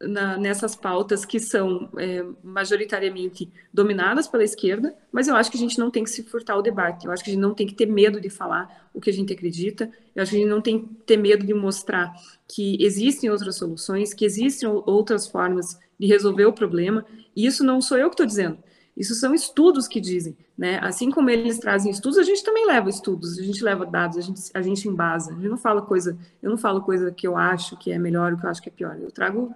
[0.01, 5.59] na, nessas pautas que são é, majoritariamente dominadas pela esquerda, mas eu acho que a
[5.59, 7.67] gente não tem que se furtar o debate, eu acho que a gente não tem
[7.67, 10.49] que ter medo de falar o que a gente acredita, eu acho que a gente
[10.49, 12.13] não tem que ter medo de mostrar
[12.47, 17.05] que existem outras soluções, que existem outras formas de resolver o problema,
[17.35, 18.57] e isso não sou eu que estou dizendo,
[18.97, 20.77] isso são estudos que dizem, né?
[20.79, 24.21] Assim como eles trazem estudos, a gente também leva estudos, a gente leva dados, a
[24.21, 25.33] gente, a gente embasa.
[25.33, 28.37] Gente não fala coisa, eu não falo coisa que eu acho que é melhor, o
[28.37, 28.95] que eu acho que é pior.
[29.01, 29.51] Eu trago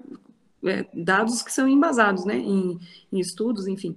[0.65, 2.79] é, dados que são embasados, né, em,
[3.13, 3.95] em estudos, enfim.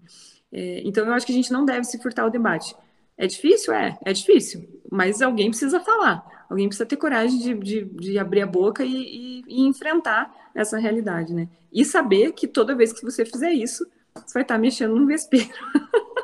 [0.53, 2.77] É, então, eu acho que a gente não deve se furtar o debate.
[3.16, 3.73] É difícil?
[3.73, 8.42] É, é difícil, mas alguém precisa falar, alguém precisa ter coragem de, de, de abrir
[8.42, 11.49] a boca e, e, e, enfrentar essa realidade, né?
[11.73, 15.49] E saber que toda vez que você fizer isso, você vai estar mexendo no vespeiro.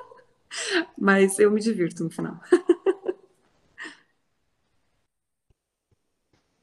[0.99, 2.41] mas eu me divirto no final.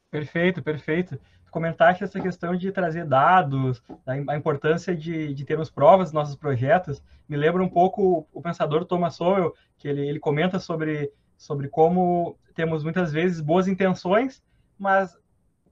[0.10, 1.20] Perfeito, perfeito
[1.52, 7.04] comentaste essa questão de trazer dados, a importância de, de termos provas dos nossos projetos,
[7.28, 12.38] me lembra um pouco o pensador Thomas Sowell, que ele, ele comenta sobre, sobre como
[12.56, 14.42] temos muitas vezes boas intenções,
[14.80, 15.16] mas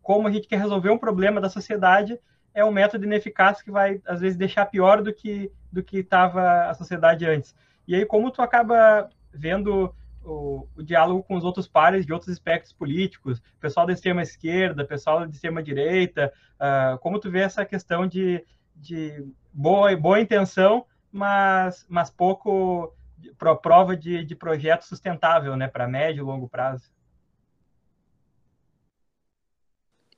[0.02, 2.20] como a gente quer resolver um problema da sociedade,
[2.54, 6.68] é um método ineficaz que vai, às vezes, deixar pior do que do que estava
[6.68, 7.56] a sociedade antes.
[7.90, 9.92] E aí, como tu acaba vendo
[10.24, 14.86] o, o, diálogo com os outros pares de outros espectros políticos, pessoal da extrema esquerda,
[14.86, 20.86] pessoal da extrema direita, uh, como tu vê essa questão de, de boa, boa intenção,
[21.12, 22.96] mas, mas pouco
[23.40, 26.92] pro, prova de, de projeto sustentável, né, para médio e longo prazo?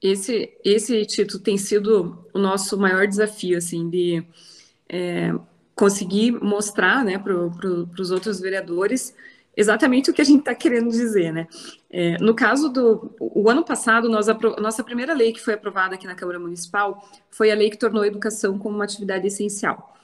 [0.01, 4.27] Esse, esse título tem sido o nosso maior desafio, assim, de
[4.89, 5.31] é,
[5.81, 9.15] conseguir mostrar, né, para pro, os outros vereadores
[9.57, 11.47] exatamente o que a gente está querendo dizer, né?
[11.89, 15.95] É, no caso do o ano passado, nós a nossa primeira lei que foi aprovada
[15.95, 19.97] aqui na Câmara Municipal foi a lei que tornou a educação como uma atividade essencial.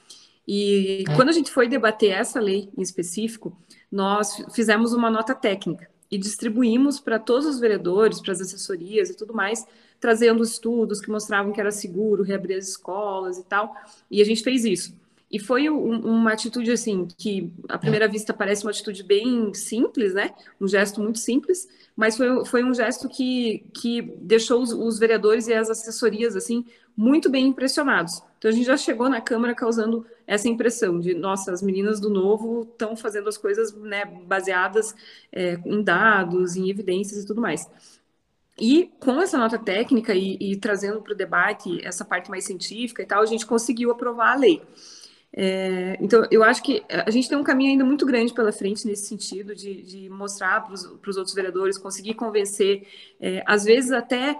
[0.46, 1.14] E é.
[1.14, 3.56] quando a gente foi debater essa lei em específico,
[3.90, 9.16] nós fizemos uma nota técnica e distribuímos para todos os vereadores, para as assessorias e
[9.16, 9.64] tudo mais,
[10.00, 13.72] trazendo estudos que mostravam que era seguro reabrir as escolas e tal.
[14.10, 14.92] E a gente fez isso.
[15.30, 20.14] E foi um, uma atitude assim que, à primeira vista, parece uma atitude bem simples,
[20.14, 20.34] né?
[20.60, 25.46] Um gesto muito simples, mas foi, foi um gesto que, que deixou os, os vereadores
[25.46, 26.64] e as assessorias assim
[26.96, 28.22] muito bem impressionados.
[28.38, 32.10] Então a gente já chegou na Câmara causando essa impressão de, nossa, as meninas do
[32.10, 34.94] novo estão fazendo as coisas né, baseadas
[35.30, 37.68] é, em dados, em evidências e tudo mais.
[38.60, 43.02] E com essa nota técnica e, e trazendo para o debate essa parte mais científica
[43.02, 44.60] e tal, a gente conseguiu aprovar a lei.
[45.32, 48.86] É, então, eu acho que a gente tem um caminho ainda muito grande pela frente
[48.86, 52.86] nesse sentido, de, de mostrar para os outros vereadores, conseguir convencer,
[53.20, 54.38] é, às vezes até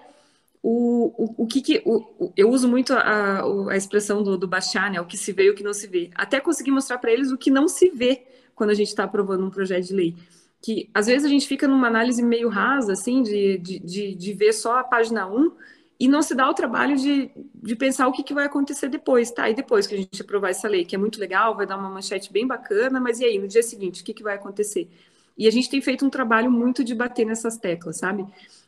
[0.62, 4.90] o, o, o que, que o, eu uso muito a, a expressão do, do baixar,
[4.90, 7.12] né, o que se vê e o que não se vê, até conseguir mostrar para
[7.12, 10.16] eles o que não se vê quando a gente está aprovando um projeto de lei.
[10.60, 14.32] Que às vezes a gente fica numa análise meio rasa, assim, de, de, de, de
[14.32, 15.52] ver só a página 1
[16.00, 19.30] e não se dá o trabalho de, de pensar o que, que vai acontecer depois,
[19.32, 19.50] tá?
[19.50, 21.90] E depois que a gente aprovar essa lei, que é muito legal, vai dar uma
[21.90, 24.88] manchete bem bacana, mas e aí, no dia seguinte, o que, que vai acontecer?
[25.36, 28.24] E a gente tem feito um trabalho muito de bater nessas teclas, sabe?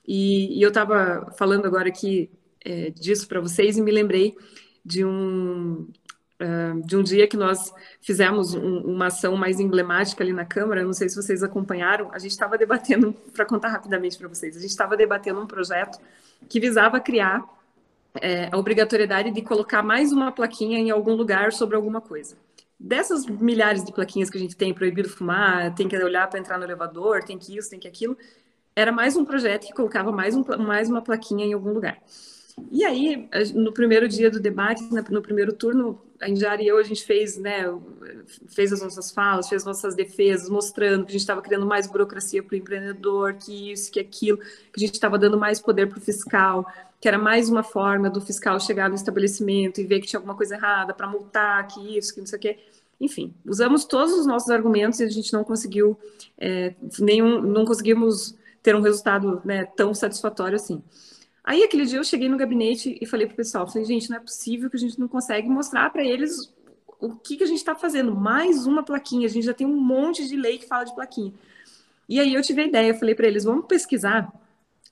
[0.06, 2.28] E, e eu estava falando agora aqui
[2.64, 4.36] é, disso para vocês e me lembrei
[4.84, 5.86] de um,
[6.40, 10.82] uh, de um dia que nós fizemos um, uma ação mais emblemática ali na Câmara,
[10.82, 14.60] não sei se vocês acompanharam, a gente estava debatendo, para contar rapidamente para vocês, a
[14.60, 15.98] gente estava debatendo um projeto
[16.48, 17.44] que visava criar
[18.20, 22.36] é, a obrigatoriedade de colocar mais uma plaquinha em algum lugar sobre alguma coisa.
[22.78, 26.58] Dessas milhares de plaquinhas que a gente tem, proibido fumar, tem que olhar para entrar
[26.58, 28.16] no elevador, tem que isso, tem que aquilo,
[28.74, 31.98] era mais um projeto que colocava mais, um, mais uma plaquinha em algum lugar.
[32.70, 36.82] E aí, no primeiro dia do debate, no primeiro turno, a Injara e eu, a
[36.82, 37.64] gente fez, né,
[38.48, 42.42] fez as nossas falas, fez nossas defesas, mostrando que a gente estava criando mais burocracia
[42.42, 45.98] para o empreendedor, que isso, que aquilo, que a gente estava dando mais poder para
[45.98, 46.66] o fiscal,
[47.00, 50.36] que era mais uma forma do fiscal chegar no estabelecimento e ver que tinha alguma
[50.36, 52.58] coisa errada para multar, que isso, que não sei o quê.
[53.00, 55.98] Enfim, usamos todos os nossos argumentos e a gente não conseguiu
[56.36, 60.82] é, nenhum, não conseguimos ter um resultado né, tão satisfatório assim.
[61.42, 64.18] Aí aquele dia eu cheguei no gabinete e falei para o pessoal, falei, gente, não
[64.18, 66.52] é possível que a gente não consegue mostrar para eles
[67.00, 68.14] o que, que a gente está fazendo.
[68.14, 71.32] Mais uma plaquinha, a gente já tem um monte de lei que fala de plaquinha.
[72.08, 74.32] E aí eu tive a ideia, falei para eles, vamos pesquisar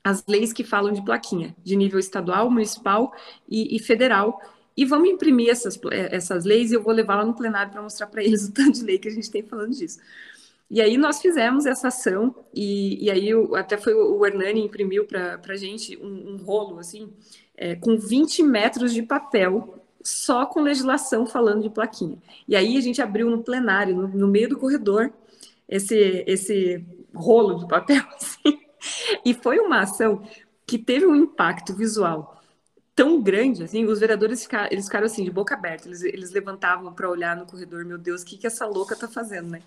[0.02, 3.12] as leis que falam de plaquinha, de nível estadual, municipal
[3.48, 4.40] e, e federal,
[4.76, 8.06] e vamos imprimir essas, essas leis e eu vou levar lá no plenário para mostrar
[8.06, 9.98] para eles o tanto de lei que a gente tem falando disso.
[10.70, 15.06] E aí nós fizemos essa ação, e, e aí eu, até foi o Hernani imprimiu
[15.06, 17.10] para a gente um, um, rolo, assim,
[17.56, 22.18] é, com 20 metros de papel, só com legislação falando de plaquinha.
[22.46, 25.10] E aí a gente abriu no plenário, no, no meio do corredor,
[25.66, 28.60] esse, esse rolo de papel, assim,
[29.24, 30.22] e foi uma ação
[30.66, 32.38] que teve um impacto visual
[32.94, 36.92] tão grande, assim, os vereadores ficaram, eles ficaram assim, de boca aberta, eles, eles levantavam
[36.92, 39.62] para olhar no corredor, meu Deus, o que, que essa louca tá fazendo, né?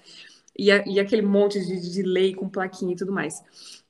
[0.57, 3.41] E, a, e aquele monte de, de, lei com plaquinha e tudo mais.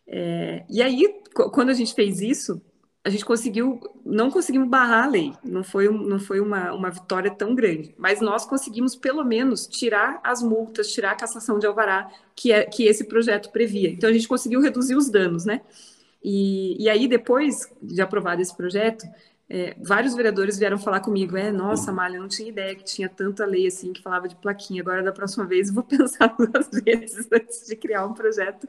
[0.08, 2.62] É, e aí, quando a gente fez isso,
[3.04, 7.32] a gente conseguiu, não conseguimos barrar a lei, não foi, não foi uma, uma vitória
[7.32, 12.12] tão grande, mas nós conseguimos pelo menos tirar as multas, tirar a cassação de alvará
[12.36, 13.90] que, é, que esse projeto previa.
[13.90, 15.62] Então a gente conseguiu reduzir os danos, né?
[16.24, 19.06] E, e aí, depois de aprovado esse projeto,
[19.54, 23.46] é, vários vereadores vieram falar comigo, é, nossa, Malha, não tinha ideia que tinha tanta
[23.46, 27.68] lei assim que falava de plaquinha, agora da próxima vez vou pensar duas vezes antes
[27.68, 28.66] de criar um projeto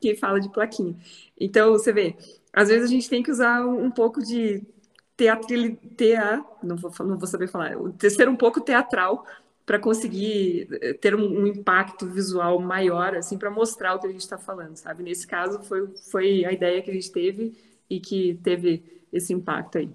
[0.00, 0.96] que fala de plaquinha.
[1.38, 2.16] Então, você vê,
[2.52, 4.64] às vezes a gente tem que usar um pouco de
[5.16, 5.46] teatro,
[5.96, 7.76] tea, não vou, não vou saber falar,
[8.10, 9.24] ser um pouco teatral
[9.64, 14.10] para conseguir eh, ter um, um, impacto visual maior, assim, para mostrar o que a
[14.10, 15.04] gente está falando, sabe?
[15.04, 17.52] Nesse caso, foi, foi a ideia que a gente teve
[17.88, 19.90] e que teve esse impacto aí.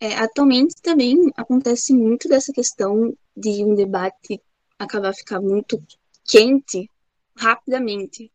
[0.00, 4.40] É, atualmente também acontece muito dessa questão de um debate
[4.78, 5.82] acabar ficar muito
[6.24, 6.88] quente
[7.36, 8.30] rapidamente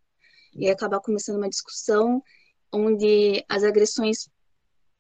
[0.53, 2.21] e acabar começando uma discussão
[2.71, 4.29] onde as agressões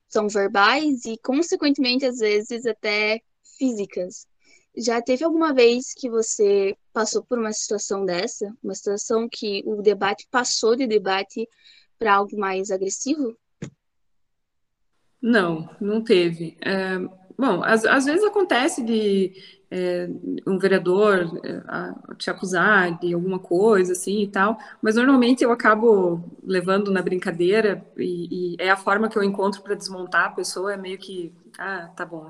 [0.07, 3.21] são verbais e, consequentemente, às vezes até
[3.57, 4.27] físicas.
[4.75, 8.55] Já teve alguma vez que você passou por uma situação dessa?
[8.63, 11.47] Uma situação que o debate passou de debate
[11.99, 13.37] para algo mais agressivo?
[15.23, 16.57] Não, não teve.
[16.61, 16.99] É,
[17.37, 19.31] bom, às, vezes acontece de
[19.71, 20.09] é,
[20.45, 26.21] um vereador é, te acusar de alguma coisa assim e tal, mas normalmente eu acabo
[26.43, 30.73] levando na brincadeira e, e é a forma que eu encontro para desmontar a pessoa,
[30.73, 32.29] é meio que, ah, tá bom,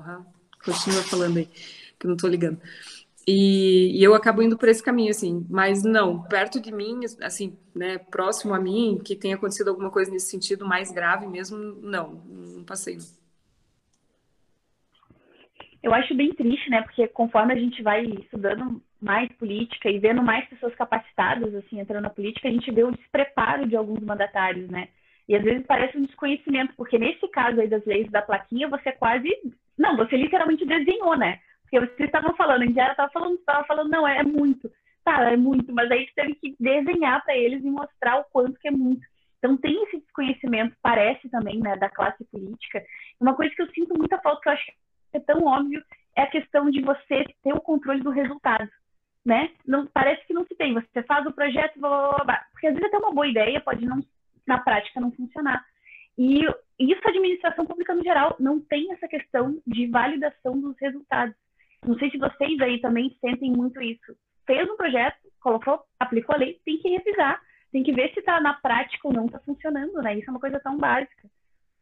[0.64, 1.46] continua falando aí,
[1.98, 2.60] que eu não estou ligando.
[3.26, 7.56] E, e, eu acabo indo por esse caminho, assim, mas não, perto de mim, assim,
[7.74, 12.22] né, próximo a mim, que tenha acontecido alguma coisa nesse sentido mais grave mesmo, não,
[12.26, 12.98] não passei.
[15.82, 20.22] Eu acho bem triste, né, porque conforme a gente vai estudando mais política e vendo
[20.22, 24.68] mais pessoas capacitadas, assim, entrando na política, a gente vê o despreparo de alguns mandatários,
[24.68, 24.88] né,
[25.26, 28.92] e às vezes parece um desconhecimento, porque nesse caso aí das leis da plaquinha, você
[28.92, 29.30] quase,
[29.78, 31.40] não, você literalmente desenhou, né,
[31.80, 34.70] porque vocês estavam falando, a Indiara estava falando, estava falando, não, é muito.
[35.04, 38.68] Tá, é muito, mas aí teve que desenhar para eles e mostrar o quanto que
[38.68, 39.04] é muito.
[39.38, 42.82] Então tem esse desconhecimento, parece também, né, da classe política.
[43.20, 44.72] Uma coisa que eu sinto muita falta, que eu acho que
[45.12, 45.82] é tão óbvio,
[46.16, 48.70] é a questão de você ter o controle do resultado,
[49.24, 49.50] né?
[49.66, 50.72] Não, parece que não se tem.
[50.72, 53.84] Você faz o projeto, blá, blá, blá, porque às vezes até uma boa ideia pode
[53.84, 54.00] não,
[54.46, 55.62] na prática não funcionar.
[56.16, 56.40] E
[56.78, 61.34] isso a administração pública no geral não tem essa questão de validação dos resultados.
[61.86, 64.16] Não sei se vocês aí também sentem muito isso.
[64.46, 67.40] Fez um projeto, colocou, aplicou a lei, tem que revisar,
[67.72, 70.18] tem que ver se está na prática ou não está funcionando, né?
[70.18, 71.28] Isso é uma coisa tão básica.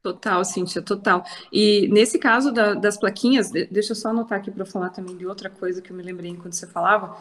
[0.03, 1.25] Total, Cíntia, total.
[1.53, 5.25] E nesse caso da, das plaquinhas, deixa eu só anotar aqui para falar também de
[5.25, 7.17] outra coisa que eu me lembrei enquanto você falava.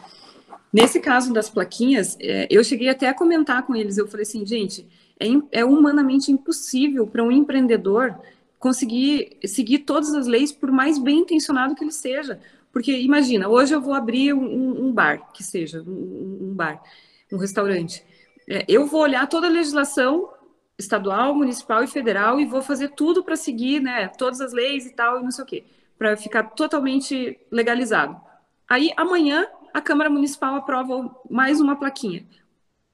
[0.72, 4.44] Nesse caso das plaquinhas, é, eu cheguei até a comentar com eles, eu falei assim,
[4.44, 4.88] gente,
[5.20, 8.18] é, é humanamente impossível para um empreendedor
[8.58, 12.40] conseguir seguir todas as leis, por mais bem intencionado que ele seja.
[12.72, 16.82] Porque imagina, hoje eu vou abrir um, um bar, que seja, um, um, bar,
[17.30, 18.04] um restaurante.
[18.48, 20.30] É, eu vou olhar toda a legislação
[20.78, 24.94] estadual, municipal e federal e vou fazer tudo para seguir, né, todas as leis e
[24.94, 25.64] tal, e não sei o quê,
[25.98, 28.18] para ficar totalmente legalizado.
[28.68, 32.26] Aí amanhã a Câmara Municipal aprova mais uma plaquinha.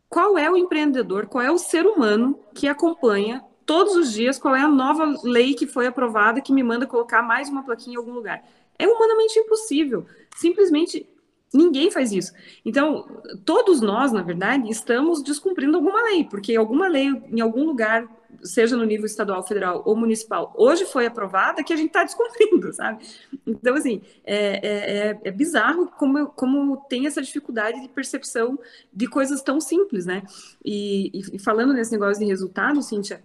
[0.08, 4.56] Qual é o empreendedor, qual é o ser humano que acompanha todos os dias qual
[4.56, 7.98] é a nova lei que foi aprovada que me manda colocar mais uma plaquinha em
[7.98, 8.42] algum lugar?
[8.78, 10.06] É humanamente impossível.
[10.36, 11.06] Simplesmente
[11.52, 12.32] ninguém faz isso.
[12.64, 18.06] Então, todos nós, na verdade, estamos descumprindo alguma lei, porque alguma lei em algum lugar,
[18.42, 22.72] seja no nível estadual, federal ou municipal, hoje foi aprovada que a gente está descumprindo,
[22.74, 23.04] sabe?
[23.46, 28.58] Então, assim, é, é, é, é bizarro como, como tem essa dificuldade de percepção
[28.92, 30.22] de coisas tão simples, né?
[30.64, 33.22] E, e falando nesse negócio de resultado, Cíntia,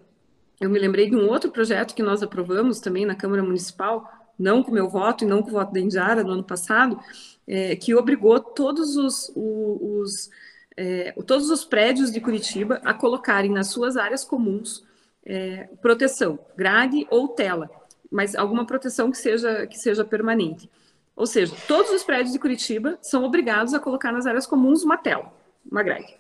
[0.62, 4.64] eu me lembrei de um outro projeto que nós aprovamos também na Câmara Municipal, não
[4.64, 7.00] com o meu voto e não com o voto da Indiara no ano passado,
[7.48, 10.30] é, que obrigou todos os, os
[10.76, 14.84] é, todos os prédios de Curitiba a colocarem nas suas áreas comuns
[15.26, 17.70] é, proteção, grade ou tela,
[18.12, 20.70] mas alguma proteção que seja, que seja permanente.
[21.16, 24.98] Ou seja, todos os prédios de Curitiba são obrigados a colocar nas áreas comuns uma
[24.98, 25.32] tela,
[25.70, 26.18] uma grade.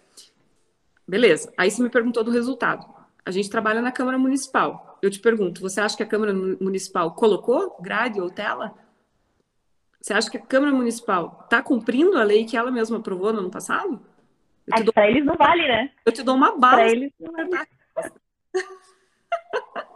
[1.08, 1.52] Beleza.
[1.58, 2.86] Aí você me perguntou do resultado.
[3.26, 7.14] A gente trabalha na Câmara Municipal eu te pergunto, você acha que a Câmara Municipal
[7.14, 8.74] colocou grade ou tela?
[10.00, 13.40] Você acha que a Câmara Municipal está cumprindo a lei que ela mesma aprovou no
[13.40, 14.02] ano passado?
[14.74, 14.94] É, dou...
[14.94, 15.92] Para eles não vale, né?
[16.06, 16.78] Eu te dou uma bala.
[16.78, 17.70] Para eles não vale.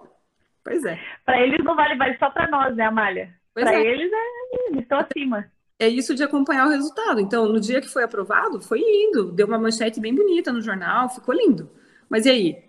[0.64, 1.00] pois é.
[1.26, 3.34] Para eles não vale, vale só para nós, né, Amália?
[3.54, 3.82] Para é.
[3.82, 5.50] eles, é, eles estão acima.
[5.80, 7.22] É isso de acompanhar o resultado.
[7.22, 9.32] Então, no dia que foi aprovado, foi lindo.
[9.32, 11.70] Deu uma manchete bem bonita no jornal, ficou lindo.
[12.10, 12.64] Mas e aí?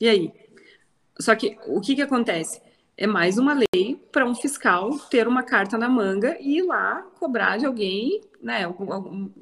[0.00, 0.45] E aí?
[1.18, 2.60] Só que o que, que acontece?
[2.96, 7.02] É mais uma lei para um fiscal ter uma carta na manga e ir lá
[7.18, 8.62] cobrar de alguém, né?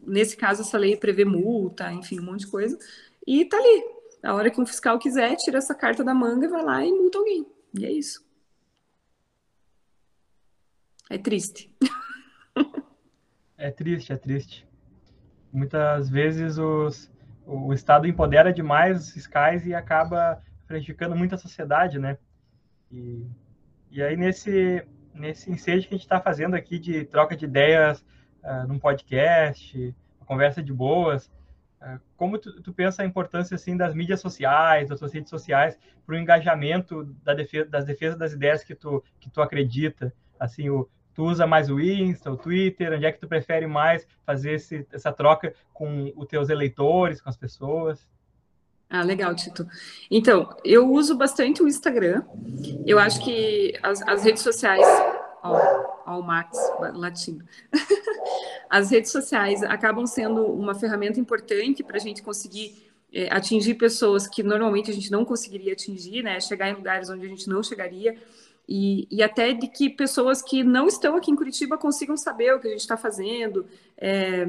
[0.05, 2.79] Nesse caso, essa lei prevê multa, enfim, um monte de coisa,
[3.27, 3.85] e tá ali.
[4.23, 7.19] A hora que um fiscal quiser, tira essa carta da manga, vai lá e multa
[7.19, 7.47] alguém.
[7.79, 8.25] E é isso.
[11.11, 11.71] É triste.
[13.57, 14.67] É triste, é triste.
[15.53, 17.11] Muitas vezes os,
[17.47, 22.19] o Estado empodera demais os fiscais e acaba prejudicando muito a sociedade, né?
[22.91, 23.27] E,
[23.91, 28.05] e aí, nesse, nesse ensejo que a gente está fazendo aqui de troca de ideias
[28.43, 29.95] uh, num podcast,
[30.27, 31.27] conversa de boas,
[31.81, 35.79] uh, como tu, tu, pensa a importância, assim, das mídias sociais, das suas redes sociais,
[36.07, 40.13] para o engajamento da defesa, das defesas das ideias que tu, que tu acredita?
[40.39, 44.07] Assim, o, tu usa mais o Insta, o Twitter, onde é que tu prefere mais
[44.27, 48.07] fazer esse, essa troca com os teus eleitores, com as pessoas?
[48.97, 49.67] Ah, legal, Tito.
[50.09, 52.23] Então, eu uso bastante o Instagram.
[52.87, 54.87] Eu acho que as, as redes sociais.
[55.43, 55.59] Ó,
[56.07, 56.57] ó, o Max
[56.93, 57.45] latindo.
[58.71, 64.29] as redes sociais acabam sendo uma ferramenta importante para a gente conseguir é, atingir pessoas
[64.29, 66.39] que normalmente a gente não conseguiria atingir, né?
[66.39, 68.17] Chegar em lugares onde a gente não chegaria.
[68.69, 72.61] E, e, até de que pessoas que não estão aqui em Curitiba consigam saber o
[72.61, 74.49] que a gente está fazendo, é,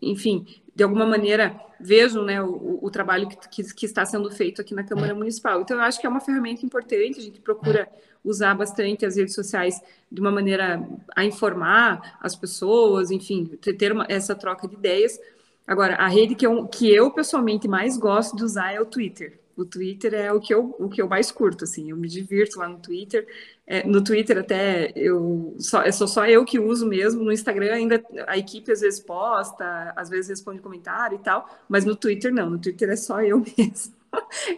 [0.00, 4.60] enfim, de alguma maneira vejam né, o, o trabalho que, que, que, está sendo feito
[4.60, 5.60] aqui na Câmara Municipal.
[5.60, 7.88] Então, eu acho que é uma ferramenta importante, a gente procura
[8.24, 10.80] usar bastante as redes sociais de uma maneira
[11.14, 15.18] a informar as pessoas, enfim, ter uma, essa troca de ideias.
[15.66, 19.40] Agora, a rede que eu, que eu pessoalmente mais gosto de usar é o Twitter
[19.56, 22.58] o Twitter é o que eu, o que eu mais curto, assim, eu me divirto
[22.58, 23.26] lá no Twitter.
[23.66, 27.72] É, no Twitter até eu só, é só, só eu que uso mesmo, no Instagram
[27.72, 32.32] ainda a equipe às vezes posta, às vezes responde comentário e tal, mas no Twitter
[32.32, 33.94] não, no Twitter é só eu mesmo,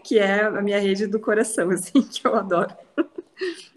[0.02, 2.74] que é a minha rede do coração, assim, que eu adoro.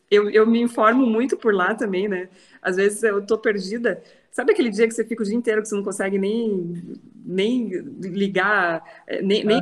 [0.09, 2.27] Eu, eu me informo muito por lá também, né?
[2.61, 5.67] Às vezes eu tô perdida, Sabe aquele dia que você fica o dia inteiro que
[5.67, 7.67] você não consegue nem, nem
[7.99, 9.61] ligar, é, nem, nem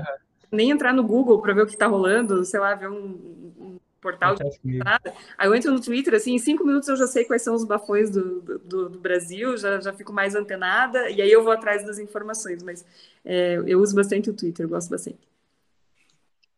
[0.52, 3.80] nem entrar no Google para ver o que está rolando, sei lá, ver um, um
[4.02, 5.14] portal de nada.
[5.38, 7.64] Aí eu entro no Twitter, assim, em cinco minutos eu já sei quais são os
[7.64, 11.86] bafões do, do, do Brasil, já, já fico mais antenada, e aí eu vou atrás
[11.86, 12.86] das informações, mas
[13.24, 15.20] é, eu uso bastante o Twitter, gosto bastante.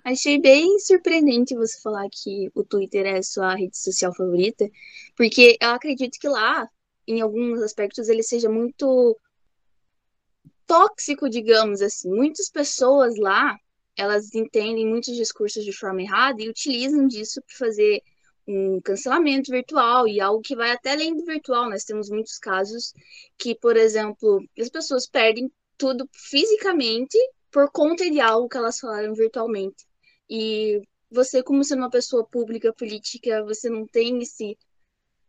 [0.04, 4.68] Achei bem surpreendente você falar que o Twitter é a sua rede social favorita,
[5.16, 6.68] porque eu acredito que lá,
[7.08, 9.16] em alguns aspectos, ele seja muito
[10.66, 12.10] tóxico, digamos assim.
[12.10, 13.56] Muitas pessoas lá
[13.98, 18.02] elas entendem muitos discursos de forma errada e utilizam disso para fazer
[18.48, 21.70] um cancelamento virtual e algo que vai até além do virtual.
[21.70, 22.94] Nós temos muitos casos
[23.38, 27.18] que, por exemplo, as pessoas perdem tudo fisicamente
[27.52, 29.86] por conta de algo que elas falaram virtualmente.
[30.30, 34.58] E você, como sendo uma pessoa pública, política, você não tem esse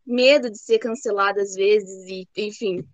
[0.05, 2.85] medo de ser cancelada às vezes e, enfim,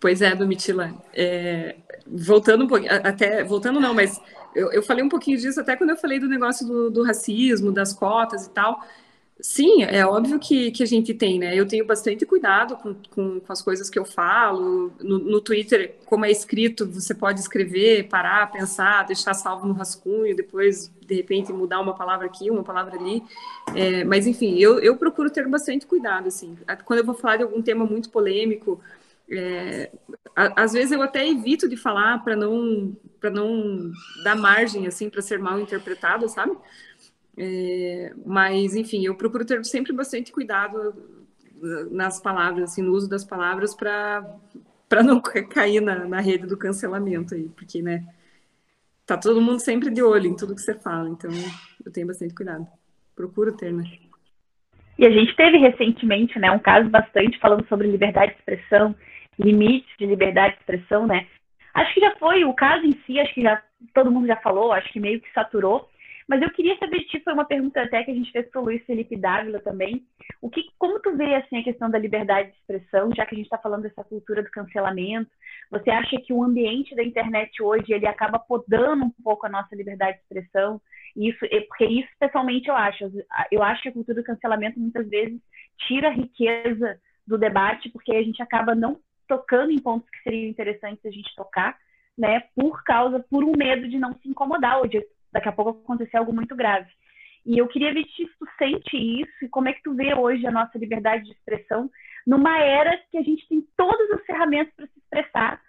[0.00, 0.94] Pois é, Domitila.
[1.12, 1.76] É,
[2.06, 4.20] voltando um pouquinho, até voltando não, mas
[4.54, 7.72] eu, eu, falei um pouquinho disso até quando eu falei do negócio do, do racismo,
[7.72, 8.80] das cotas e tal.
[9.40, 11.54] Sim, é óbvio que, que a gente tem, né?
[11.54, 14.92] Eu tenho bastante cuidado com, com, com as coisas que eu falo.
[15.00, 20.34] No, no, Twitter, como é escrito, você pode escrever, parar, pensar, deixar salvo no rascunho,
[20.34, 23.22] depois, de repente, mudar uma palavra aqui, uma palavra ali.
[23.76, 26.58] É, mas, enfim, eu, eu procuro ter bastante cuidado, assim.
[26.84, 28.80] Quando eu vou falar de algum tema muito polêmico,
[29.30, 29.90] é,
[30.34, 33.90] às vezes eu até evito de falar para não para não
[34.22, 36.56] dar margem assim para ser mal interpretado, sabe?
[37.36, 40.94] É, mas enfim, eu procuro ter sempre bastante cuidado
[41.90, 44.24] nas palavras, assim, no uso das palavras para
[44.88, 48.06] para não cair na, na rede do cancelamento aí, porque né
[49.04, 51.30] tá todo mundo sempre de olho em tudo que você fala, então
[51.84, 52.66] eu tenho bastante cuidado.
[53.16, 53.84] Procuro ter, né?
[54.98, 58.94] E a gente teve recentemente, né, um caso bastante falando sobre liberdade de expressão
[59.38, 61.26] limites de liberdade de expressão, né?
[61.74, 63.62] Acho que já foi o caso em si, acho que já
[63.94, 65.88] todo mundo já falou, acho que meio que saturou.
[66.28, 68.60] Mas eu queria saber de ti, foi uma pergunta até que a gente fez para
[68.60, 70.04] o Luiz Felipe Dávila também.
[70.42, 73.38] O que, como tu vê assim a questão da liberdade de expressão, já que a
[73.38, 75.30] gente está falando dessa cultura do cancelamento?
[75.70, 79.74] Você acha que o ambiente da internet hoje ele acaba podando um pouco a nossa
[79.74, 80.78] liberdade de expressão?
[81.16, 83.10] Isso, porque isso pessoalmente eu acho.
[83.50, 85.40] Eu acho que a cultura do cancelamento muitas vezes
[85.86, 88.98] tira a riqueza do debate, porque a gente acaba não
[89.28, 91.78] tocando em pontos que seriam interessantes a gente tocar,
[92.16, 95.70] né, por causa, por um medo de não se incomodar ou de daqui a pouco
[95.70, 96.90] acontecer algo muito grave.
[97.46, 100.46] E eu queria ver se tu sente isso e como é que tu vê hoje
[100.46, 101.90] a nossa liberdade de expressão
[102.26, 105.62] numa era que a gente tem todas as ferramentas para se expressar,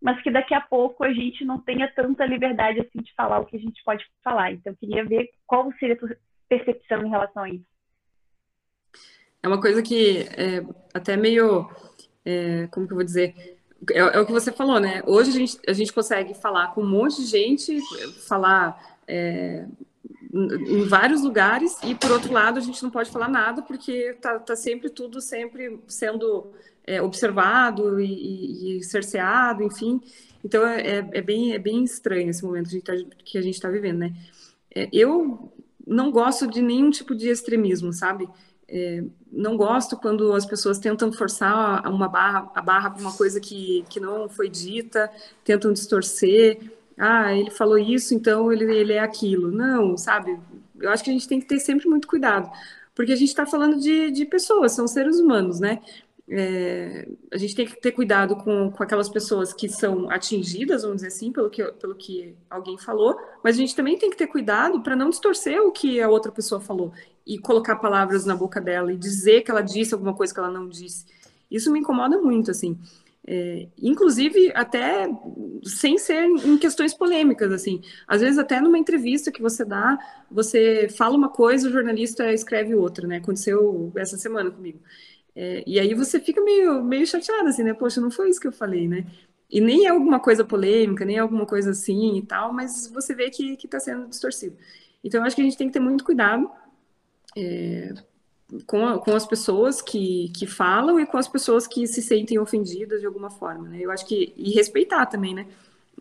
[0.00, 3.46] mas que daqui a pouco a gente não tenha tanta liberdade assim de falar o
[3.46, 4.52] que a gente pode falar.
[4.52, 6.16] Então eu queria ver qual seria a tua
[6.48, 7.66] percepção em relação a isso.
[9.42, 11.68] É uma coisa que é até meio
[12.24, 13.56] é, como que eu vou dizer?
[13.90, 15.02] É, é, o que você falou, né?
[15.06, 17.78] Hoje a gente, a gente consegue falar com um monte de gente,
[18.26, 19.66] falar é,
[20.32, 24.38] em vários lugares, e por outro lado a gente não pode falar nada porque tá,
[24.38, 26.52] tá sempre tudo sempre sendo
[26.86, 30.00] é, observado e, e, cerceado, enfim.
[30.44, 32.70] Então é, é, é bem, é bem estranho esse momento
[33.24, 34.14] que a gente está vivendo, né?
[34.92, 35.52] Eu
[35.86, 38.28] não gosto de nenhum tipo de extremismo, sabe?
[38.68, 43.40] É, não gosto quando as pessoas tentam forçar uma barra, a barra para uma coisa
[43.40, 45.10] que, que não foi dita,
[45.44, 46.58] tentam distorcer.
[46.96, 49.50] Ah, ele falou isso, então ele, ele é aquilo.
[49.50, 50.38] Não, sabe?
[50.80, 52.50] Eu acho que a gente tem que ter sempre muito cuidado,
[52.94, 55.80] porque a gente está falando de, de pessoas, são seres humanos, né?
[56.26, 60.96] É, a gente tem que ter cuidado com, com aquelas pessoas que são atingidas, vamos
[60.96, 64.26] dizer assim, pelo que, pelo que alguém falou, mas a gente também tem que ter
[64.26, 66.92] cuidado para não distorcer o que a outra pessoa falou
[67.26, 70.50] e colocar palavras na boca dela e dizer que ela disse alguma coisa que ela
[70.50, 71.04] não disse.
[71.50, 72.78] Isso me incomoda muito, assim.
[73.26, 75.08] É, inclusive até
[75.62, 77.80] sem ser em questões polêmicas, assim.
[78.06, 79.98] Às vezes até numa entrevista que você dá,
[80.30, 83.16] você fala uma coisa, o jornalista escreve outra, né?
[83.16, 84.78] Aconteceu essa semana comigo.
[85.36, 87.74] É, e aí você fica meio, meio chateado, assim, né?
[87.74, 89.06] Poxa, não foi isso que eu falei, né?
[89.50, 93.14] E nem é alguma coisa polêmica, nem é alguma coisa assim e tal, mas você
[93.14, 94.56] vê que está sendo distorcido.
[95.02, 96.50] Então, eu acho que a gente tem que ter muito cuidado
[97.36, 97.92] é,
[98.66, 102.38] com, a, com as pessoas que, que falam e com as pessoas que se sentem
[102.38, 103.78] ofendidas de alguma forma, né?
[103.80, 105.46] Eu acho que, e respeitar também, né?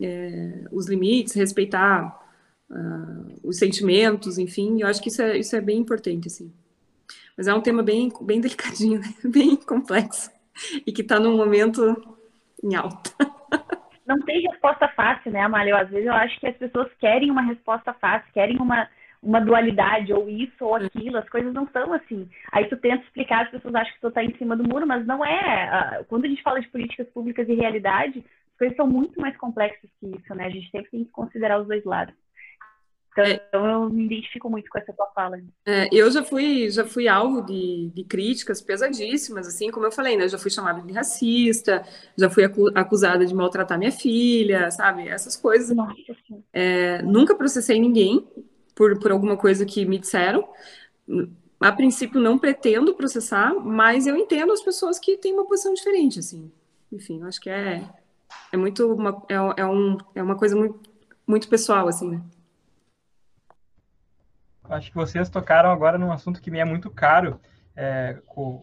[0.01, 2.19] É, os limites, respeitar
[2.69, 6.51] uh, os sentimentos, enfim, eu acho que isso é, isso é bem importante, assim.
[7.37, 9.07] Mas é um tema bem, bem delicadinho, né?
[9.25, 10.31] bem complexo,
[10.85, 11.95] e que está num momento
[12.63, 13.11] em alta.
[14.05, 15.77] Não tem resposta fácil, né, Amália?
[15.77, 18.87] Às vezes eu acho que as pessoas querem uma resposta fácil, querem uma
[19.23, 22.29] uma dualidade, ou isso ou aquilo, as coisas não são assim.
[22.51, 25.05] Aí tu tenta explicar, as pessoas acham que tu tá em cima do muro, mas
[25.05, 26.03] não é.
[26.09, 28.19] Quando a gente fala de políticas públicas e realidade,
[28.51, 30.47] as coisas são muito mais complexas que isso, né?
[30.47, 32.13] A gente sempre tem que considerar os dois lados.
[33.15, 33.73] Então, é.
[33.73, 35.39] eu me identifico muito com essa tua fala.
[35.65, 40.17] É, eu já fui, já fui alvo de, de, críticas pesadíssimas, assim, como eu falei,
[40.17, 40.27] né?
[40.27, 41.83] Já fui chamada de racista,
[42.17, 42.43] já fui
[42.75, 45.07] acusada de maltratar minha filha, sabe?
[45.07, 45.75] Essas coisas.
[45.75, 45.93] Nossa,
[46.51, 48.27] é, nunca processei ninguém,
[48.75, 50.47] por, por alguma coisa que me disseram.
[51.59, 56.19] A princípio, não pretendo processar, mas eu entendo as pessoas que têm uma posição diferente,
[56.19, 56.51] assim.
[56.91, 57.83] Enfim, eu acho que é,
[58.51, 60.79] é muito uma, é, é, um, é uma coisa muito,
[61.25, 62.21] muito pessoal, assim, né?
[64.69, 67.39] Acho que vocês tocaram agora num assunto que me é muito caro,
[67.75, 68.17] é,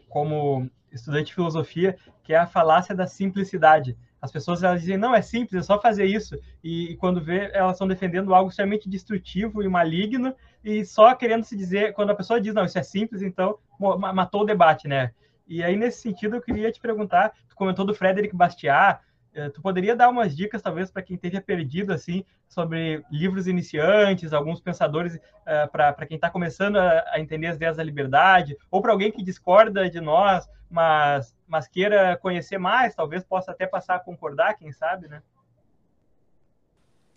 [0.09, 3.97] como estudante de filosofia, que é a falácia da simplicidade.
[4.21, 6.39] As pessoas elas dizem, não, é simples, é só fazer isso.
[6.63, 11.45] E, e quando vê, elas estão defendendo algo extremamente destrutivo e maligno, e só querendo
[11.45, 13.59] se dizer, quando a pessoa diz, não, isso é simples, então
[14.15, 15.13] matou o debate, né?
[15.47, 19.01] E aí, nesse sentido, eu queria te perguntar, tu comentou do Frederic Bastiat,
[19.53, 24.61] tu poderia dar umas dicas, talvez, para quem esteja perdido, assim, sobre livros iniciantes, alguns
[24.61, 28.83] pensadores, uh, eh, para quem está começando a, a, entender as ideias da liberdade, ou
[28.83, 33.97] para alguém que discorda de nós, mas, mas queira conhecer mais, talvez possa até passar
[33.97, 35.23] a concordar, quem sabe, né?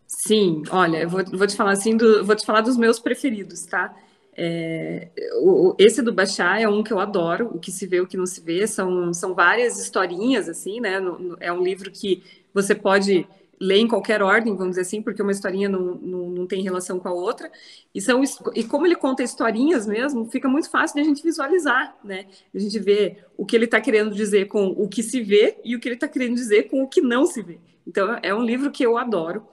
[0.06, 3.66] Sim, olha, eu vou, vou te falar assim, do, vou te falar dos meus preferidos,
[3.66, 3.96] tá?
[4.36, 5.10] É,
[5.42, 8.18] o, esse do Bachar é um que eu adoro, o que se vê, o que
[8.18, 11.00] não se vê, são, são várias historinhas, assim, né?
[11.00, 12.24] No, no, é um livro que
[12.54, 13.28] você pode
[13.60, 17.00] ler em qualquer ordem, vamos dizer assim, porque uma historinha não, não, não tem relação
[17.00, 17.50] com a outra.
[17.94, 18.22] E, são,
[18.54, 22.26] e como ele conta historinhas mesmo, fica muito fácil de a gente visualizar, né?
[22.54, 25.76] A gente vê o que ele está querendo dizer com o que se vê e
[25.76, 27.58] o que ele está querendo dizer com o que não se vê.
[27.88, 29.48] Então, é um livro que eu adoro.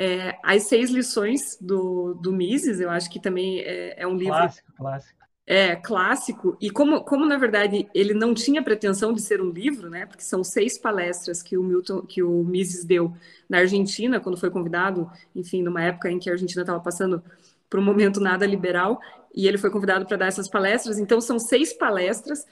[0.00, 4.36] É, As Seis Lições do, do Mises, eu acho que também é, é um livro.
[4.36, 5.18] Clássico, clássico.
[5.44, 6.56] É, clássico.
[6.60, 10.06] E como, como, na verdade, ele não tinha pretensão de ser um livro, né?
[10.06, 13.12] Porque são seis palestras que o Milton, que o Mises deu
[13.48, 17.20] na Argentina, quando foi convidado, enfim, numa época em que a Argentina estava passando
[17.68, 19.00] por um momento nada liberal,
[19.34, 20.98] e ele foi convidado para dar essas palestras.
[20.98, 22.46] Então, são seis palestras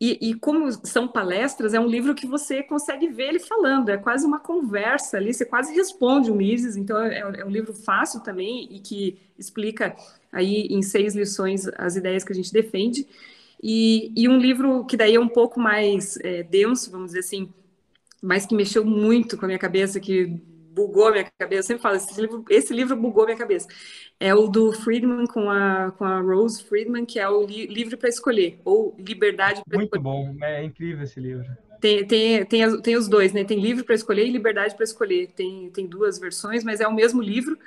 [0.00, 3.96] e, e, como são palestras, é um livro que você consegue ver ele falando, é
[3.96, 8.20] quase uma conversa ali, você quase responde o Mises, então é, é, um livro fácil
[8.20, 9.96] também e que explica
[10.30, 13.08] aí em seis lições as ideias que a gente defende.
[13.60, 17.52] E, e um livro que daí é um pouco mais é, denso, vamos dizer assim,
[18.22, 20.40] mas que mexeu muito com a minha cabeça, que
[20.78, 21.58] bugou a minha cabeça.
[21.58, 23.66] Eu sempre falo, esse livro, esse livro bugou a minha cabeça.
[24.20, 27.96] É o do Friedman com a, com a Rose Friedman, que é o li, Livre
[27.96, 29.90] para Escolher, ou Liberdade para Escolher.
[29.90, 31.44] Muito bom, é incrível esse livro.
[31.80, 33.44] Tem, tem, tem, tem os dois, né?
[33.44, 35.28] Tem Livre para Escolher e Liberdade para Escolher.
[35.32, 37.58] Tem, tem duas versões, mas é o mesmo livro.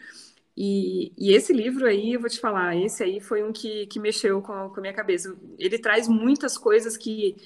[0.55, 3.99] E, e, esse livro aí, eu vou te falar, esse aí foi um que, que
[3.99, 5.33] mexeu com a, com a minha cabeça.
[5.57, 7.37] Ele traz muitas coisas que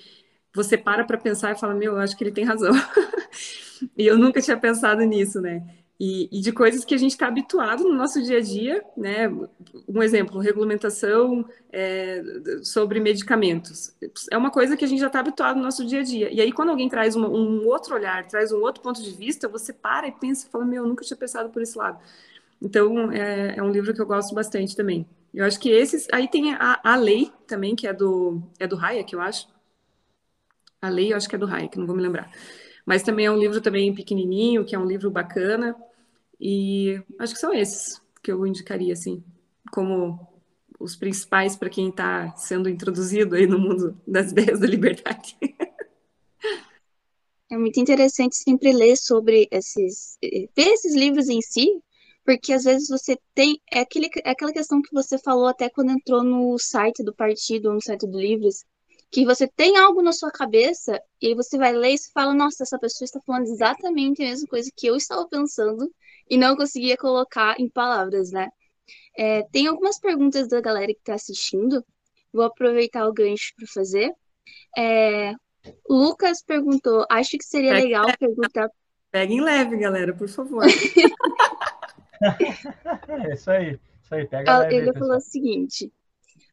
[0.55, 2.71] você para para pensar e fala, meu, eu acho que ele tem razão.
[3.97, 5.63] e eu nunca tinha pensado nisso, né?
[5.97, 9.29] E, e de coisas que a gente está habituado no nosso dia a dia, né?
[9.87, 12.21] Um exemplo, regulamentação é,
[12.63, 13.95] sobre medicamentos.
[14.29, 16.29] É uma coisa que a gente já está habituado no nosso dia a dia.
[16.33, 19.47] E aí, quando alguém traz uma, um outro olhar, traz um outro ponto de vista,
[19.47, 21.97] você para e pensa e fala, meu, eu nunca tinha pensado por esse lado.
[22.61, 25.07] Então, é, é um livro que eu gosto bastante também.
[25.33, 26.07] Eu acho que esses...
[26.11, 29.47] Aí tem a, a Lei também, que é do, é do Hayek, eu acho.
[30.81, 32.29] A Lei, eu acho que é do Hayek, não vou me lembrar.
[32.85, 35.75] Mas também é um livro também pequenininho, que é um livro bacana.
[36.39, 39.23] E acho que são esses que eu indicaria, assim,
[39.71, 40.19] como
[40.79, 45.37] os principais para quem está sendo introduzido aí no mundo das ideias da liberdade.
[47.47, 51.79] É muito interessante sempre ler sobre esses, ver esses livros em si,
[52.25, 55.91] porque às vezes você tem, é, aquele, é aquela questão que você falou até quando
[55.91, 58.65] entrou no site do partido, no site do Livros,
[59.15, 62.63] que você tem algo na sua cabeça e aí você vai ler e fala, nossa,
[62.63, 65.89] essa pessoa está falando exatamente a mesma coisa que eu estava pensando
[66.29, 68.49] e não conseguia colocar em palavras, né?
[69.17, 71.81] É, tem algumas perguntas da galera que está assistindo.
[72.33, 74.11] Vou aproveitar o gancho para fazer.
[74.77, 75.31] É,
[75.89, 78.69] Lucas perguntou, acho que seria legal perguntar.
[79.11, 80.65] Peguem leve, galera, por favor.
[83.07, 83.79] é isso aí.
[84.03, 85.89] Isso aí, pega leve, Ele falou o seguinte: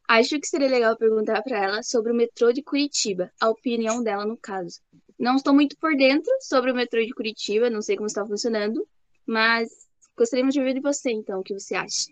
[0.07, 4.25] Acho que seria legal perguntar para ela sobre o metrô de Curitiba, a opinião dela
[4.25, 4.81] no caso.
[5.17, 8.85] Não estou muito por dentro sobre o metrô de Curitiba, não sei como está funcionando,
[9.25, 9.69] mas
[10.17, 12.11] gostaríamos de ouvir de você, então, o que você acha.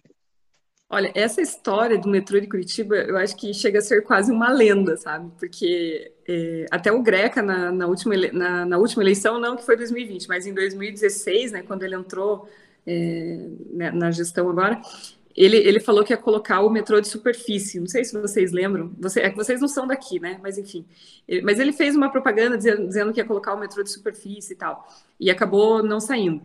[0.93, 4.51] Olha, essa história do metrô de Curitiba, eu acho que chega a ser quase uma
[4.51, 5.31] lenda, sabe?
[5.39, 9.77] Porque é, até o Greca, na, na, última, na, na, última eleição, não que foi
[9.77, 12.45] 2020, mas em 2016, né, quando ele entrou
[12.85, 14.81] é, né, na gestão agora,
[15.36, 17.79] ele, ele falou que ia colocar o metrô de superfície.
[17.79, 18.93] Não sei se vocês lembram.
[18.99, 20.39] Você, é que vocês não são daqui, né?
[20.41, 20.86] Mas enfim.
[21.27, 24.53] Ele, mas ele fez uma propaganda dizendo, dizendo, que ia colocar o metrô de superfície
[24.53, 24.88] e tal.
[25.19, 26.41] E acabou não saindo.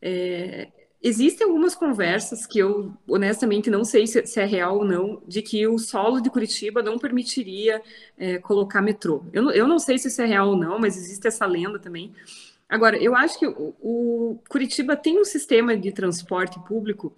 [0.00, 0.68] É,
[1.00, 5.42] Existem algumas conversas que eu honestamente não sei se, se, é real ou não, de
[5.42, 7.80] que o solo de Curitiba não permitiria
[8.16, 9.22] é, colocar metrô.
[9.32, 12.12] Eu, eu não sei se isso é real ou não, mas existe essa lenda também.
[12.68, 17.14] Agora, eu acho que o, o Curitiba tem um sistema de transporte público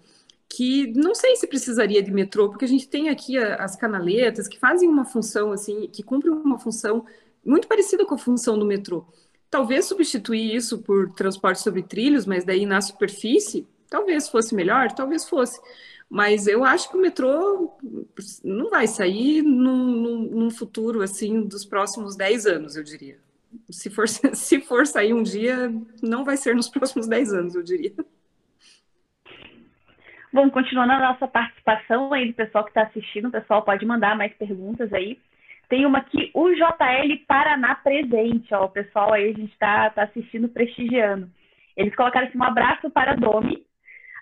[0.51, 4.59] que não sei se precisaria de metrô, porque a gente tem aqui as canaletas que
[4.59, 7.05] fazem uma função assim, que cumprem uma função
[7.43, 9.05] muito parecida com a função do metrô.
[9.49, 15.27] Talvez substituir isso por transporte sobre trilhos, mas daí na superfície, talvez fosse melhor, talvez
[15.27, 15.59] fosse.
[16.09, 17.77] Mas eu acho que o metrô
[18.43, 23.17] não vai sair num, num, futuro assim dos próximos 10 anos, eu diria.
[23.69, 27.63] Se for, se for sair um dia, não vai ser nos próximos 10 anos, eu
[27.63, 27.93] diria.
[30.33, 34.15] Bom, continuando a nossa participação aí do pessoal que está assistindo, o pessoal pode mandar
[34.15, 35.19] mais perguntas aí.
[35.67, 40.03] Tem uma aqui, o JL Paraná presente, ó, o pessoal aí a gente está tá
[40.03, 41.29] assistindo, prestigiando.
[41.75, 43.65] Eles colocaram assim, um abraço para Domi.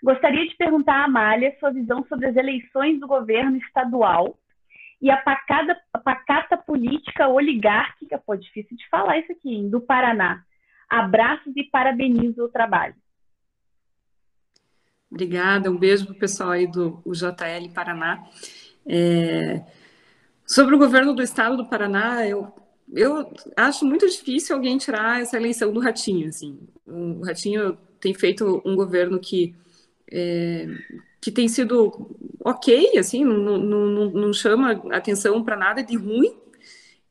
[0.01, 4.35] Gostaria de perguntar à Amália sua visão sobre as eleições do governo estadual
[5.01, 10.41] e a pacada, pacata política oligárquica, pô, difícil de falar isso aqui, hein, do Paraná.
[10.89, 12.95] Abraços e parabenizo o trabalho.
[15.11, 18.23] Obrigada, um beijo para o pessoal aí do JL Paraná.
[18.85, 19.63] É,
[20.49, 22.51] Sobre o governo do estado do Paraná, eu,
[22.91, 26.27] eu acho muito difícil alguém tirar essa eleição do Ratinho.
[26.27, 26.57] Assim.
[26.87, 29.53] O Ratinho tem feito um governo que,
[30.11, 30.65] é,
[31.21, 32.09] que tem sido
[32.43, 36.35] ok, assim, não, não, não chama atenção para nada de ruim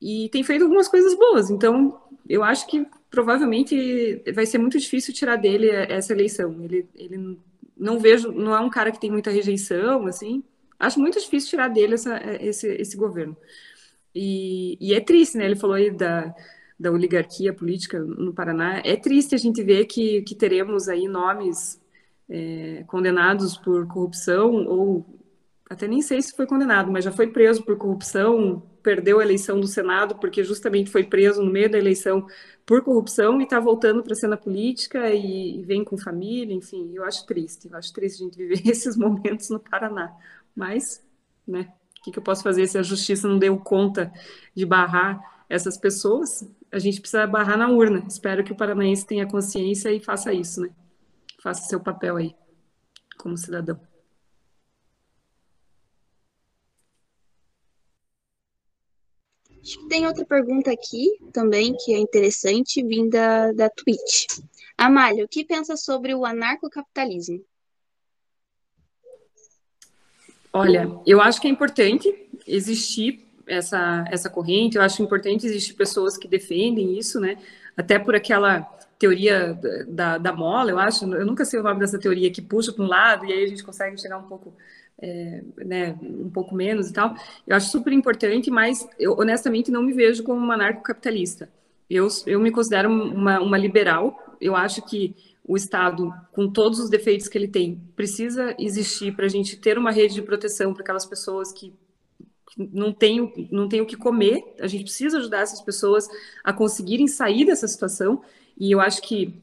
[0.02, 1.48] e tem feito algumas coisas boas.
[1.48, 1.96] Então,
[2.28, 6.56] eu acho que provavelmente vai ser muito difícil tirar dele essa eleição.
[6.64, 7.38] Ele, ele
[7.78, 10.42] não vejo, não é um cara que tem muita rejeição, assim.
[10.78, 13.36] Acho muito difícil tirar dele essa, esse, esse governo.
[14.14, 15.44] E, e, é triste, né?
[15.44, 16.34] Ele falou aí da,
[16.78, 18.80] da oligarquia política no Paraná.
[18.84, 21.80] É triste a gente ver que, que teremos aí nomes
[22.28, 25.04] é, condenados por corrupção, ou
[25.68, 29.60] até nem sei se foi condenado, mas já foi preso por corrupção, perdeu a eleição
[29.60, 32.26] do Senado porque justamente foi preso no meio da eleição
[32.68, 36.92] por corrupção e está voltando para a cena política e, e, vem com família, enfim,
[36.92, 40.14] eu acho triste, eu acho triste a gente viver esses momentos no Paraná.
[40.54, 41.02] Mas,
[41.46, 44.12] né, o que, que eu posso fazer se a justiça não deu conta
[44.54, 46.46] de barrar essas pessoas?
[46.70, 48.04] A gente precisa barrar na urna.
[48.06, 50.68] Espero que o paranaense tenha consciência e faça isso, né?
[51.42, 52.36] Faça seu papel aí,
[53.16, 53.80] como cidadão.
[59.88, 64.38] Tem outra pergunta aqui também que é interessante, vinda da Twitch.
[64.76, 67.44] Amália, o que pensa sobre o anarcocapitalismo?
[70.52, 72.12] Olha, eu acho que é importante
[72.46, 77.36] existir essa, essa corrente, eu acho importante existir pessoas que defendem isso, né?
[77.76, 78.62] Até por aquela
[78.98, 82.72] teoria da, da mola, eu acho, eu nunca sei o nome dessa teoria, que puxa
[82.72, 84.52] para um lado e aí a gente consegue chegar um pouco,
[85.00, 87.14] é, né, um pouco menos e tal.
[87.46, 91.48] Eu acho super importante, mas eu honestamente não me vejo como uma anarcocapitalista.
[91.88, 95.14] Eu, eu me considero uma, uma liberal, eu acho que
[95.48, 99.78] o Estado, com todos os defeitos que ele tem, precisa existir para a gente ter
[99.78, 101.72] uma rede de proteção para aquelas pessoas que
[102.58, 104.42] não têm, não têm o que comer.
[104.60, 106.06] A gente precisa ajudar essas pessoas
[106.44, 108.20] a conseguirem sair dessa situação.
[108.58, 109.40] E eu acho que,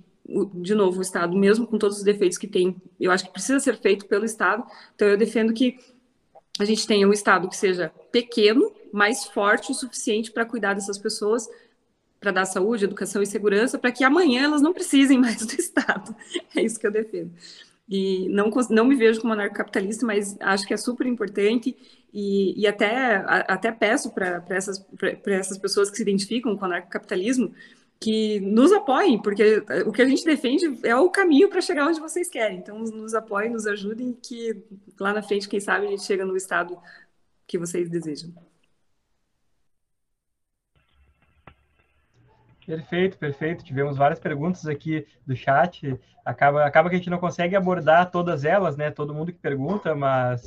[0.56, 3.60] de novo, o Estado, mesmo com todos os defeitos que tem, eu acho que precisa
[3.60, 4.64] ser feito pelo Estado.
[4.96, 5.78] Então, eu defendo que
[6.60, 10.98] a gente tenha um Estado que seja pequeno, mas forte o suficiente para cuidar dessas
[10.98, 11.48] pessoas
[12.20, 16.16] para dar saúde, educação e segurança, para que amanhã elas não precisem mais do Estado.
[16.56, 17.32] É isso que eu defendo.
[17.88, 21.78] e não, não me vejo como anarcocapitalista, mas acho que é super importante
[22.12, 24.84] e, e até, até peço para essas,
[25.28, 27.54] essas pessoas que se identificam com o anarcocapitalismo
[28.06, 32.00] que nos apoiem, porque o que a gente defende é o caminho para chegar onde
[32.00, 32.60] vocês querem.
[32.60, 34.64] Então, nos apoiem, nos ajudem, que
[35.00, 36.78] lá na frente, quem sabe, a gente chega no estado
[37.48, 38.32] que vocês desejam.
[42.64, 43.64] Perfeito, perfeito.
[43.64, 46.00] Tivemos várias perguntas aqui do chat.
[46.24, 48.92] Acaba, acaba que a gente não consegue abordar todas elas, né?
[48.92, 50.46] Todo mundo que pergunta, mas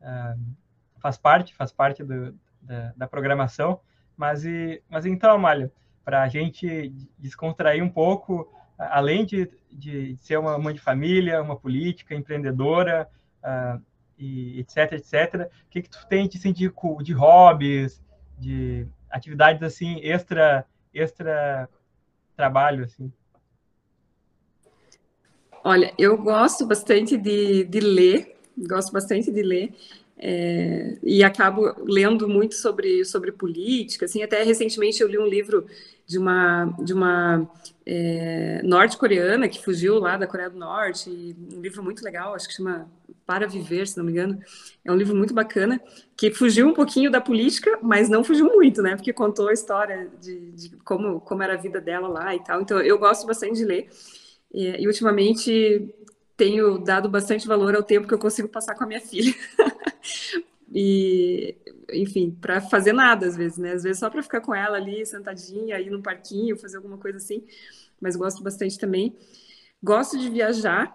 [0.00, 0.40] uh,
[1.00, 3.80] faz parte, faz parte do, da, da, programação.
[4.16, 5.72] Mas, e, mas então, Amália,
[6.06, 8.48] para a gente descontrair um pouco,
[8.78, 13.08] além de, de ser uma mãe de família, uma política, empreendedora,
[13.42, 13.82] uh,
[14.16, 18.00] e etc, etc, o que, que tu tem de, de, de hobbies,
[18.38, 21.68] de atividades assim extra extra
[22.36, 23.12] trabalho, assim?
[25.64, 29.74] Olha, eu gosto bastante de, de ler, gosto bastante de ler,
[30.18, 35.66] é, e acabo lendo muito sobre, sobre política, assim, até recentemente eu li um livro
[36.06, 37.50] de uma, de uma
[37.84, 41.10] é, norte-coreana que fugiu lá da Coreia do Norte,
[41.52, 42.88] um livro muito legal, acho que chama
[43.26, 44.40] Para Viver, se não me engano.
[44.84, 45.80] É um livro muito bacana,
[46.16, 48.96] que fugiu um pouquinho da política, mas não fugiu muito, né?
[48.96, 52.62] Porque contou a história de, de como, como era a vida dela lá e tal.
[52.62, 53.88] Então, eu gosto bastante de ler.
[54.54, 55.92] E, e ultimamente
[56.36, 59.34] tenho dado bastante valor ao tempo que eu consigo passar com a minha filha.
[60.72, 61.56] e
[61.92, 63.72] enfim, para fazer nada às vezes, né?
[63.72, 67.18] Às vezes só para ficar com ela ali sentadinha, ir no parquinho, fazer alguma coisa
[67.18, 67.44] assim.
[68.00, 69.16] Mas gosto bastante também.
[69.82, 70.94] Gosto de viajar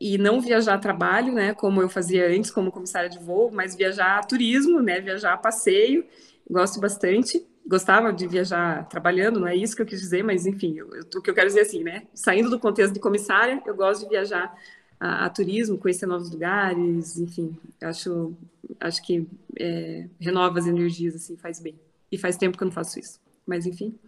[0.00, 1.54] e não viajar a trabalho, né?
[1.54, 5.00] Como eu fazia antes, como comissária de voo, mas viajar a turismo, né?
[5.00, 6.04] Viajar a passeio.
[6.50, 7.46] Gosto bastante.
[7.66, 11.22] Gostava de viajar trabalhando, não é isso que eu quis dizer, mas enfim, eu, o
[11.22, 12.06] que eu quero dizer é assim, né?
[12.12, 14.56] Saindo do contexto de comissária, eu gosto de viajar
[14.98, 18.36] a, a turismo, conhecer novos lugares, enfim, acho,
[18.80, 19.26] acho que
[19.58, 21.78] é, renova as energias, assim, faz bem.
[22.10, 23.20] E faz tempo que eu não faço isso.
[23.46, 23.98] Mas, enfim,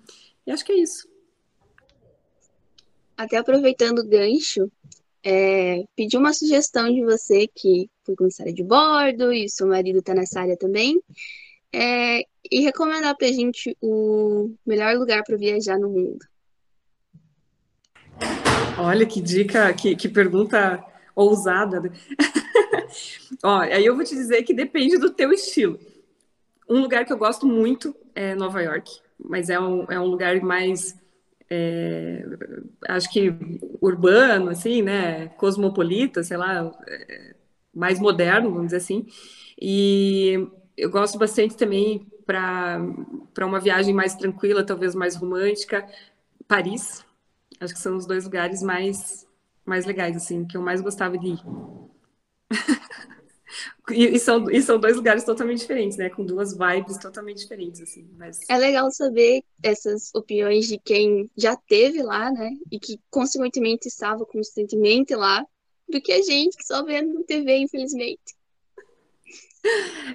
[0.47, 1.09] e acho que é isso.
[3.17, 4.71] Até aproveitando o gancho,
[5.25, 10.15] é, pedir uma sugestão de você que foi comissária de bordo e seu marido está
[10.15, 11.01] nessa área também,
[11.75, 16.25] é, e recomendar para a gente o melhor lugar para viajar no mundo.
[18.79, 20.85] Olha que dica, que, que pergunta
[21.17, 21.81] ousada.
[21.81, 21.91] Né?
[23.43, 25.79] Ó, aí eu vou te dizer que depende do teu estilo.
[26.69, 30.41] Um lugar que eu gosto muito é Nova York, mas é um, é um lugar
[30.41, 30.97] mais,
[31.51, 32.25] é,
[32.89, 33.35] acho que
[33.81, 35.29] urbano, assim, né?
[35.37, 37.35] Cosmopolita, sei lá, é,
[37.75, 39.07] mais moderno, vamos dizer assim.
[39.61, 42.81] E eu gosto bastante também para
[43.43, 45.87] uma viagem mais tranquila, talvez mais romântica,
[46.49, 47.05] Paris.
[47.61, 49.27] Acho que são os dois lugares mais,
[49.65, 51.39] mais legais, assim, que eu mais gostava de ir.
[53.91, 56.11] e, e, são, e são dois lugares totalmente diferentes, né?
[56.11, 58.09] Com duas vibes totalmente diferentes, assim.
[58.17, 58.41] Mas...
[58.49, 62.51] É legal saber essas opiniões de quem já teve lá, né?
[62.71, 65.45] E que, consequentemente, estava constantemente lá,
[65.89, 68.35] do que a gente que só vê no TV, infelizmente.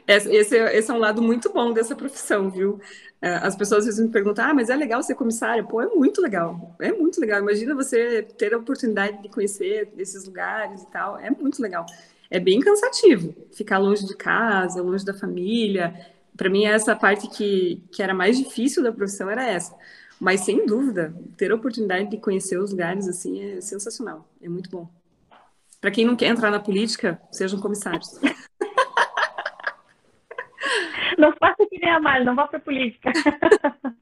[0.08, 2.80] Esse, é, esse é um lado muito bom dessa profissão, viu?
[3.22, 5.64] É, as pessoas às vezes me perguntam, ah, mas é legal ser comissária?
[5.64, 7.40] Pô, é muito legal, é muito legal.
[7.40, 11.86] Imagina você ter a oportunidade de conhecer esses lugares e tal, é muito legal.
[12.30, 15.94] É bem cansativo ficar longe de casa, longe da família.
[16.38, 19.76] Para mim, essa parte que, que era mais difícil da profissão era essa.
[20.20, 24.70] Mas, sem dúvida, ter a oportunidade de conhecer os lugares assim é sensacional, é muito
[24.70, 24.90] bom.
[25.82, 28.20] Para quem não quer entrar na política, sejam comissários.
[31.20, 33.12] Não faça que nem a Mari, não vá para política.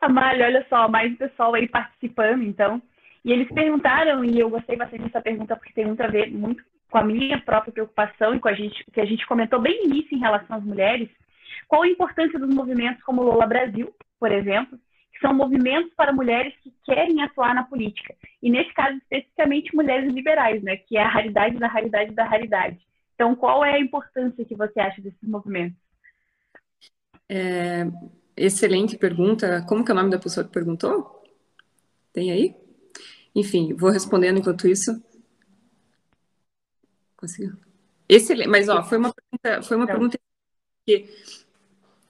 [0.00, 2.80] Amália, olha só, mais pessoal aí participando, então.
[3.24, 6.62] E eles perguntaram, e eu gostei bastante dessa pergunta, porque tem muito a ver muito
[6.88, 9.92] com a minha própria preocupação e com a gente, que a gente comentou bem no
[9.92, 11.08] início em relação às mulheres,
[11.66, 14.78] qual a importância dos movimentos como Lola Brasil, por exemplo,
[15.12, 18.14] que são movimentos para mulheres que querem atuar na política.
[18.40, 22.89] E nesse caso, especificamente mulheres liberais, né, que é a raridade da raridade da raridade.
[23.20, 25.76] Então, qual é a importância que você acha desses movimentos?
[27.28, 27.84] É,
[28.34, 29.62] excelente pergunta.
[29.68, 31.22] Como que é o nome da pessoa que perguntou?
[32.14, 32.56] Tem aí?
[33.34, 35.04] Enfim, vou respondendo enquanto isso.
[37.14, 37.58] Conseguiu?
[38.08, 38.48] Excelente.
[38.48, 40.18] Mas, ó, foi uma pergunta, foi uma pergunta
[40.86, 41.06] que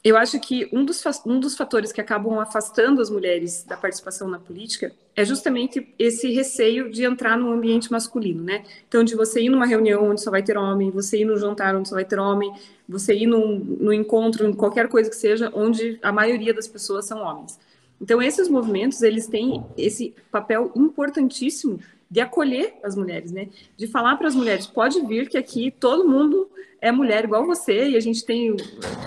[0.02, 4.28] eu acho que um dos, um dos fatores que acabam afastando as mulheres da participação
[4.28, 8.64] na política é justamente esse receio de entrar no ambiente masculino, né?
[8.88, 11.76] Então, de você ir numa reunião onde só vai ter homem, você ir no jantar
[11.76, 12.50] onde só vai ter homem,
[12.88, 17.04] você ir num, no encontro, em qualquer coisa que seja, onde a maioria das pessoas
[17.04, 17.58] são homens.
[18.00, 21.78] Então, esses movimentos, eles têm esse papel importantíssimo
[22.10, 23.48] de acolher as mulheres, né?
[23.76, 26.50] De falar para as mulheres, pode vir que aqui todo mundo
[26.80, 28.56] é mulher igual você e a gente tem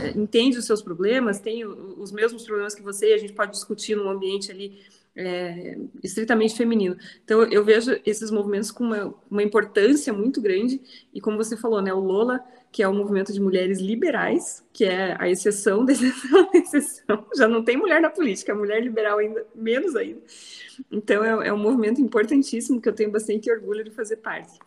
[0.02, 3.52] eh, entende os seus problemas, tem os mesmos problemas que você e a gente pode
[3.52, 4.80] discutir num ambiente ali
[5.16, 6.98] é, estritamente feminino.
[7.24, 10.82] Então, eu vejo esses movimentos com uma, uma, importância muito grande,
[11.14, 12.44] e como você falou, né, o Lola,
[12.74, 17.48] que é o movimento de mulheres liberais, que é a exceção da exceção exceção, já
[17.48, 20.20] não tem mulher na política, a mulher liberal ainda menos ainda.
[20.92, 24.58] Então, é, é um movimento importantíssimo que eu tenho bastante orgulho de fazer parte.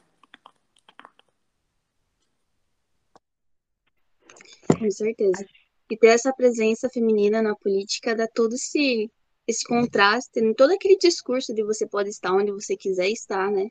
[4.79, 5.45] Com certeza.
[5.91, 9.11] E ter essa presença feminina na política dá todo esse
[9.49, 13.69] esse contraste em todo aquele discurso de você pode estar onde você quiser estar, né?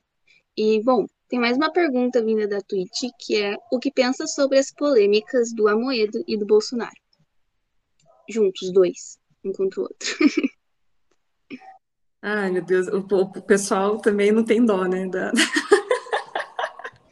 [0.55, 4.59] E, bom, tem mais uma pergunta vinda da Twitch, que é o que pensa sobre
[4.59, 6.93] as polêmicas do Amoedo e do Bolsonaro?
[8.30, 10.07] Juntos, dois, um contra o outro.
[12.21, 15.07] Ai, meu Deus, o, o pessoal também não tem dó, né?
[15.07, 15.32] Da...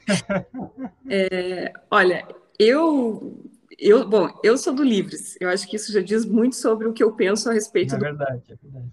[1.08, 5.36] é, olha, eu eu, bom, eu sou do Livres.
[5.40, 7.96] Eu acho que isso já diz muito sobre o que eu penso a respeito.
[7.96, 8.54] É verdade, do...
[8.54, 8.92] é verdade.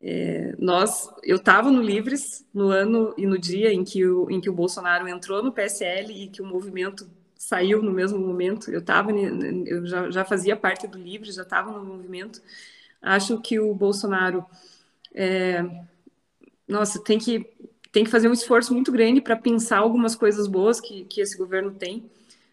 [0.00, 4.40] É, nós, eu estava no Livres no ano e no dia em que, o, em
[4.40, 8.70] que o Bolsonaro entrou no PSL e que o movimento saiu no mesmo momento.
[8.70, 12.40] Eu estava, eu já, já, fazia parte do Livres, já estava no movimento.
[13.02, 14.44] Acho que o Bolsonaro,
[15.14, 15.64] é,
[16.66, 17.46] nossa, tem que
[17.90, 21.36] tem que fazer um esforço muito grande para pensar algumas coisas boas que, que esse
[21.36, 22.04] governo tem,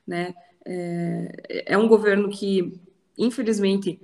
[0.08, 0.34] né?
[0.66, 2.74] É, é um governo que,
[3.18, 4.00] infelizmente,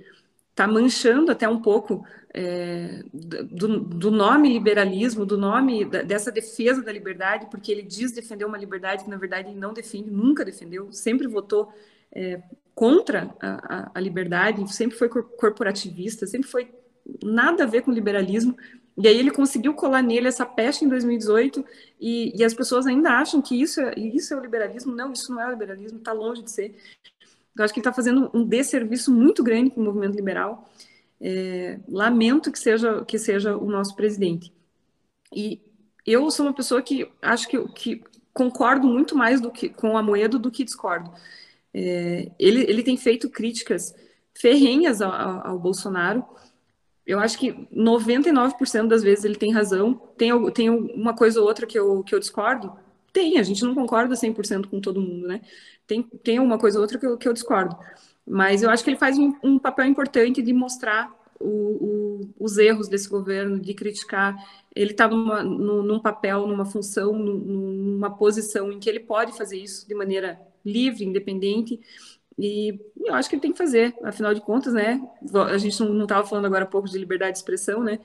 [0.52, 6.82] está manchando até um pouco é, do, do, nome liberalismo, do nome da, dessa defesa
[6.82, 10.44] da liberdade, porque ele diz defender uma liberdade que, na verdade, ele não defende, nunca
[10.44, 11.72] defendeu, sempre votou
[12.14, 12.42] é,
[12.74, 16.70] contra a, a, a, liberdade, sempre foi corporativista, sempre foi
[17.22, 18.56] nada a ver com liberalismo.
[18.96, 21.64] E aí ele conseguiu colar nele essa peste em 2018
[21.98, 24.94] e, e as pessoas ainda acham que isso é, isso é o liberalismo.
[24.94, 26.76] Não, isso não é o liberalismo, está longe de ser.
[27.56, 30.70] Eu acho que ele está fazendo um desserviço muito grande com o movimento liberal.
[31.20, 34.52] É, lamento que seja, que seja o nosso presidente.
[35.34, 35.60] E
[36.06, 40.02] eu sou uma pessoa que acho que, que concordo muito mais do que com a
[40.02, 41.12] Moedo do que discordo.
[41.72, 43.94] É, ele, ele tem feito críticas
[44.34, 45.12] ferrenhas ao,
[45.46, 46.24] ao Bolsonaro,
[47.06, 49.94] eu acho que 99% das vezes ele tem razão.
[50.16, 52.72] Tem, tem uma coisa ou outra que eu, que eu discordo?
[53.12, 55.40] Tem, a gente não concorda 100% com todo mundo, né?
[55.86, 57.76] Tem, tem uma coisa ou outra que eu, que eu discordo.
[58.26, 62.56] Mas eu acho que ele faz um, um papel importante de mostrar o, o, os
[62.56, 64.36] erros desse governo, de criticar.
[64.74, 69.86] Ele está num, num papel, numa função, numa posição em que ele pode fazer isso
[69.86, 71.80] de maneira livre, independente,
[72.38, 75.00] e eu acho que ele tem que fazer, afinal de contas, né?
[75.50, 77.98] A gente não estava falando agora há pouco de liberdade de expressão, né?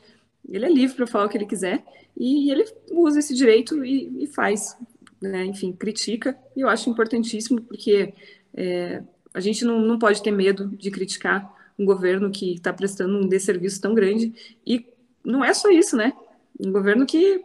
[0.48, 1.84] Ele é livre para falar o que ele quiser
[2.16, 4.78] e ele usa esse direito e, e faz,
[5.22, 5.46] né?
[5.46, 6.38] Enfim, critica.
[6.56, 8.14] E eu acho importantíssimo porque
[8.54, 9.04] é,
[9.34, 13.28] a gente não, não pode ter medo de criticar um governo que está prestando um
[13.28, 14.34] desserviço tão grande.
[14.66, 14.86] E
[15.24, 16.14] não é só isso, né?
[16.60, 17.44] Um governo que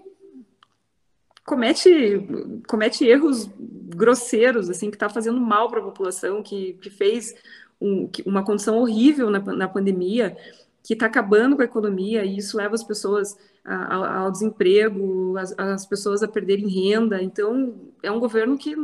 [1.44, 2.26] comete,
[2.66, 7.34] comete erros grosseiros, assim, que está fazendo mal para a população, que, que fez
[7.80, 10.36] um, uma condição horrível na, na pandemia,
[10.82, 15.86] que está acabando com a economia, e isso leva as pessoas ao, desemprego, as, as,
[15.86, 17.22] pessoas a perderem renda.
[17.22, 18.74] Então, é um governo que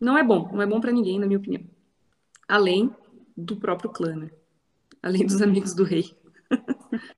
[0.00, 1.62] não é bom, não é bom para ninguém, na minha opinião.
[2.48, 2.90] Além
[3.36, 4.30] do próprio clã, né?
[5.02, 6.04] Além dos amigos do rei.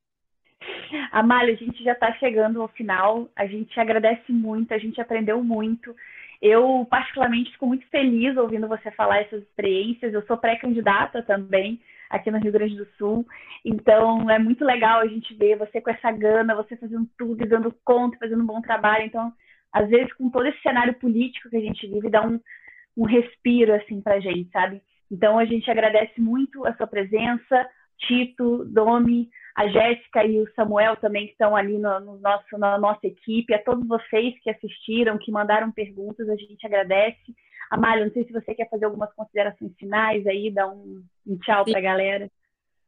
[1.11, 3.29] Amália, a gente já está chegando ao final.
[3.35, 5.95] A gente agradece muito, a gente aprendeu muito.
[6.41, 10.13] Eu, particularmente, fico muito feliz ouvindo você falar essas experiências.
[10.13, 11.81] Eu sou pré-candidata também
[12.15, 13.27] aqui no Rio Grande do Sul.
[13.65, 17.49] Então, é muito legal a gente ver você com essa gana, você fazendo tudo e
[17.49, 19.05] dando conta, fazendo um bom trabalho.
[19.05, 19.33] Então,
[19.73, 22.39] às vezes, com todo esse cenário político que a gente vive, dá um,
[22.97, 24.81] um respiro, assim, pra gente, sabe?
[25.11, 30.97] Então, a gente agradece muito a sua presença, Tito, Domi, a Jéssica e o Samuel
[30.97, 35.19] também que estão ali no, no, nosso, na nossa equipe, a todos vocês que assistiram,
[35.19, 37.35] que mandaram perguntas, a gente agradece.
[37.71, 41.65] Amália, não sei se você quer fazer algumas considerações finais aí, dar um, um tchau
[41.65, 42.31] para a galera.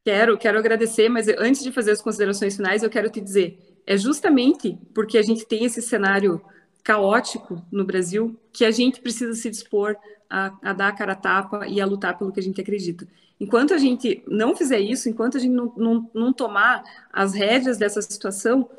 [0.04, 3.96] Quero, quero agradecer, mas antes de fazer as considerações finais, eu quero te dizer, é
[3.96, 6.40] justamente porque a gente tem esse cenário
[6.84, 9.96] caótico no Brasil que a gente precisa se dispor
[10.30, 13.06] a, a dar a cara a tapa e a lutar pelo que a gente acredita.
[13.40, 17.76] Enquanto a gente não fizer isso, enquanto a gente não, não, não tomar as rédeas
[17.76, 18.70] dessa situação,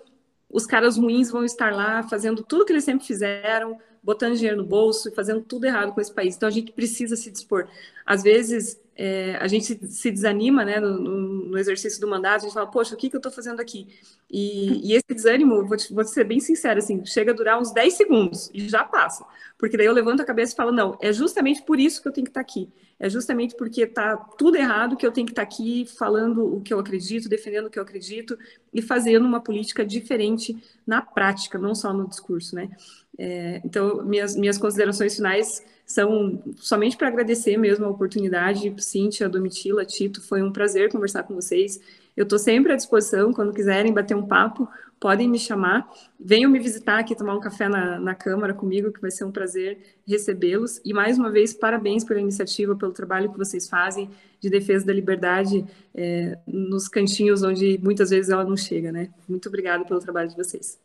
[0.49, 3.77] os caras ruins vão estar lá fazendo tudo que eles sempre fizeram,
[4.07, 6.37] botando dinheiro no bolso e fazendo tudo errado com esse país.
[6.37, 7.67] Então a gente precisa se dispor.
[8.05, 12.53] Às vezes é, a gente se desanima né, no, no, exercício do mandato, a gente
[12.53, 13.87] fala, poxa, o que, que eu estou fazendo aqui?
[14.29, 17.71] E, e esse desânimo, vou, te, vou ser bem sincero, assim, chega a durar uns
[17.71, 19.23] 10 segundos e já passa.
[19.55, 22.11] Porque daí eu levanto a cabeça e falo, não, é justamente por isso que eu
[22.11, 22.69] tenho que estar aqui.
[22.99, 26.73] É justamente porque está tudo errado que eu tenho que estar aqui falando o que
[26.73, 28.35] eu acredito, defendendo o que eu acredito
[28.73, 32.71] e fazendo uma política diferente na prática, não só no discurso, né?
[33.15, 39.85] É, então, minhas, minhas considerações finais são somente para agradecer mesmo a oportunidade, Cíntia, Domitila,
[39.85, 41.79] Tito, foi um prazer conversar com vocês.
[42.15, 44.67] Eu estou sempre à disposição, quando quiserem bater um papo,
[44.99, 45.89] podem me chamar.
[46.19, 49.31] Venham me visitar aqui, tomar um café na, na Câmara comigo, que vai ser um
[49.31, 50.81] prazer recebê-los.
[50.83, 54.09] E mais uma vez, parabéns pela iniciativa, pelo trabalho que vocês fazem
[54.41, 55.63] de defesa da liberdade
[55.95, 59.09] é, nos cantinhos onde muitas vezes ela não chega, né?
[59.25, 60.77] Muito obrigada pelo trabalho de vocês.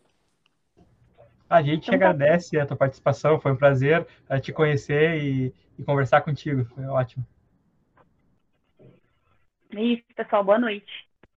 [1.53, 4.07] A gente então, agradece a tua participação, foi um prazer
[4.40, 7.26] te conhecer e, e conversar contigo, foi ótimo.
[9.76, 10.90] É isso, pessoal, boa noite.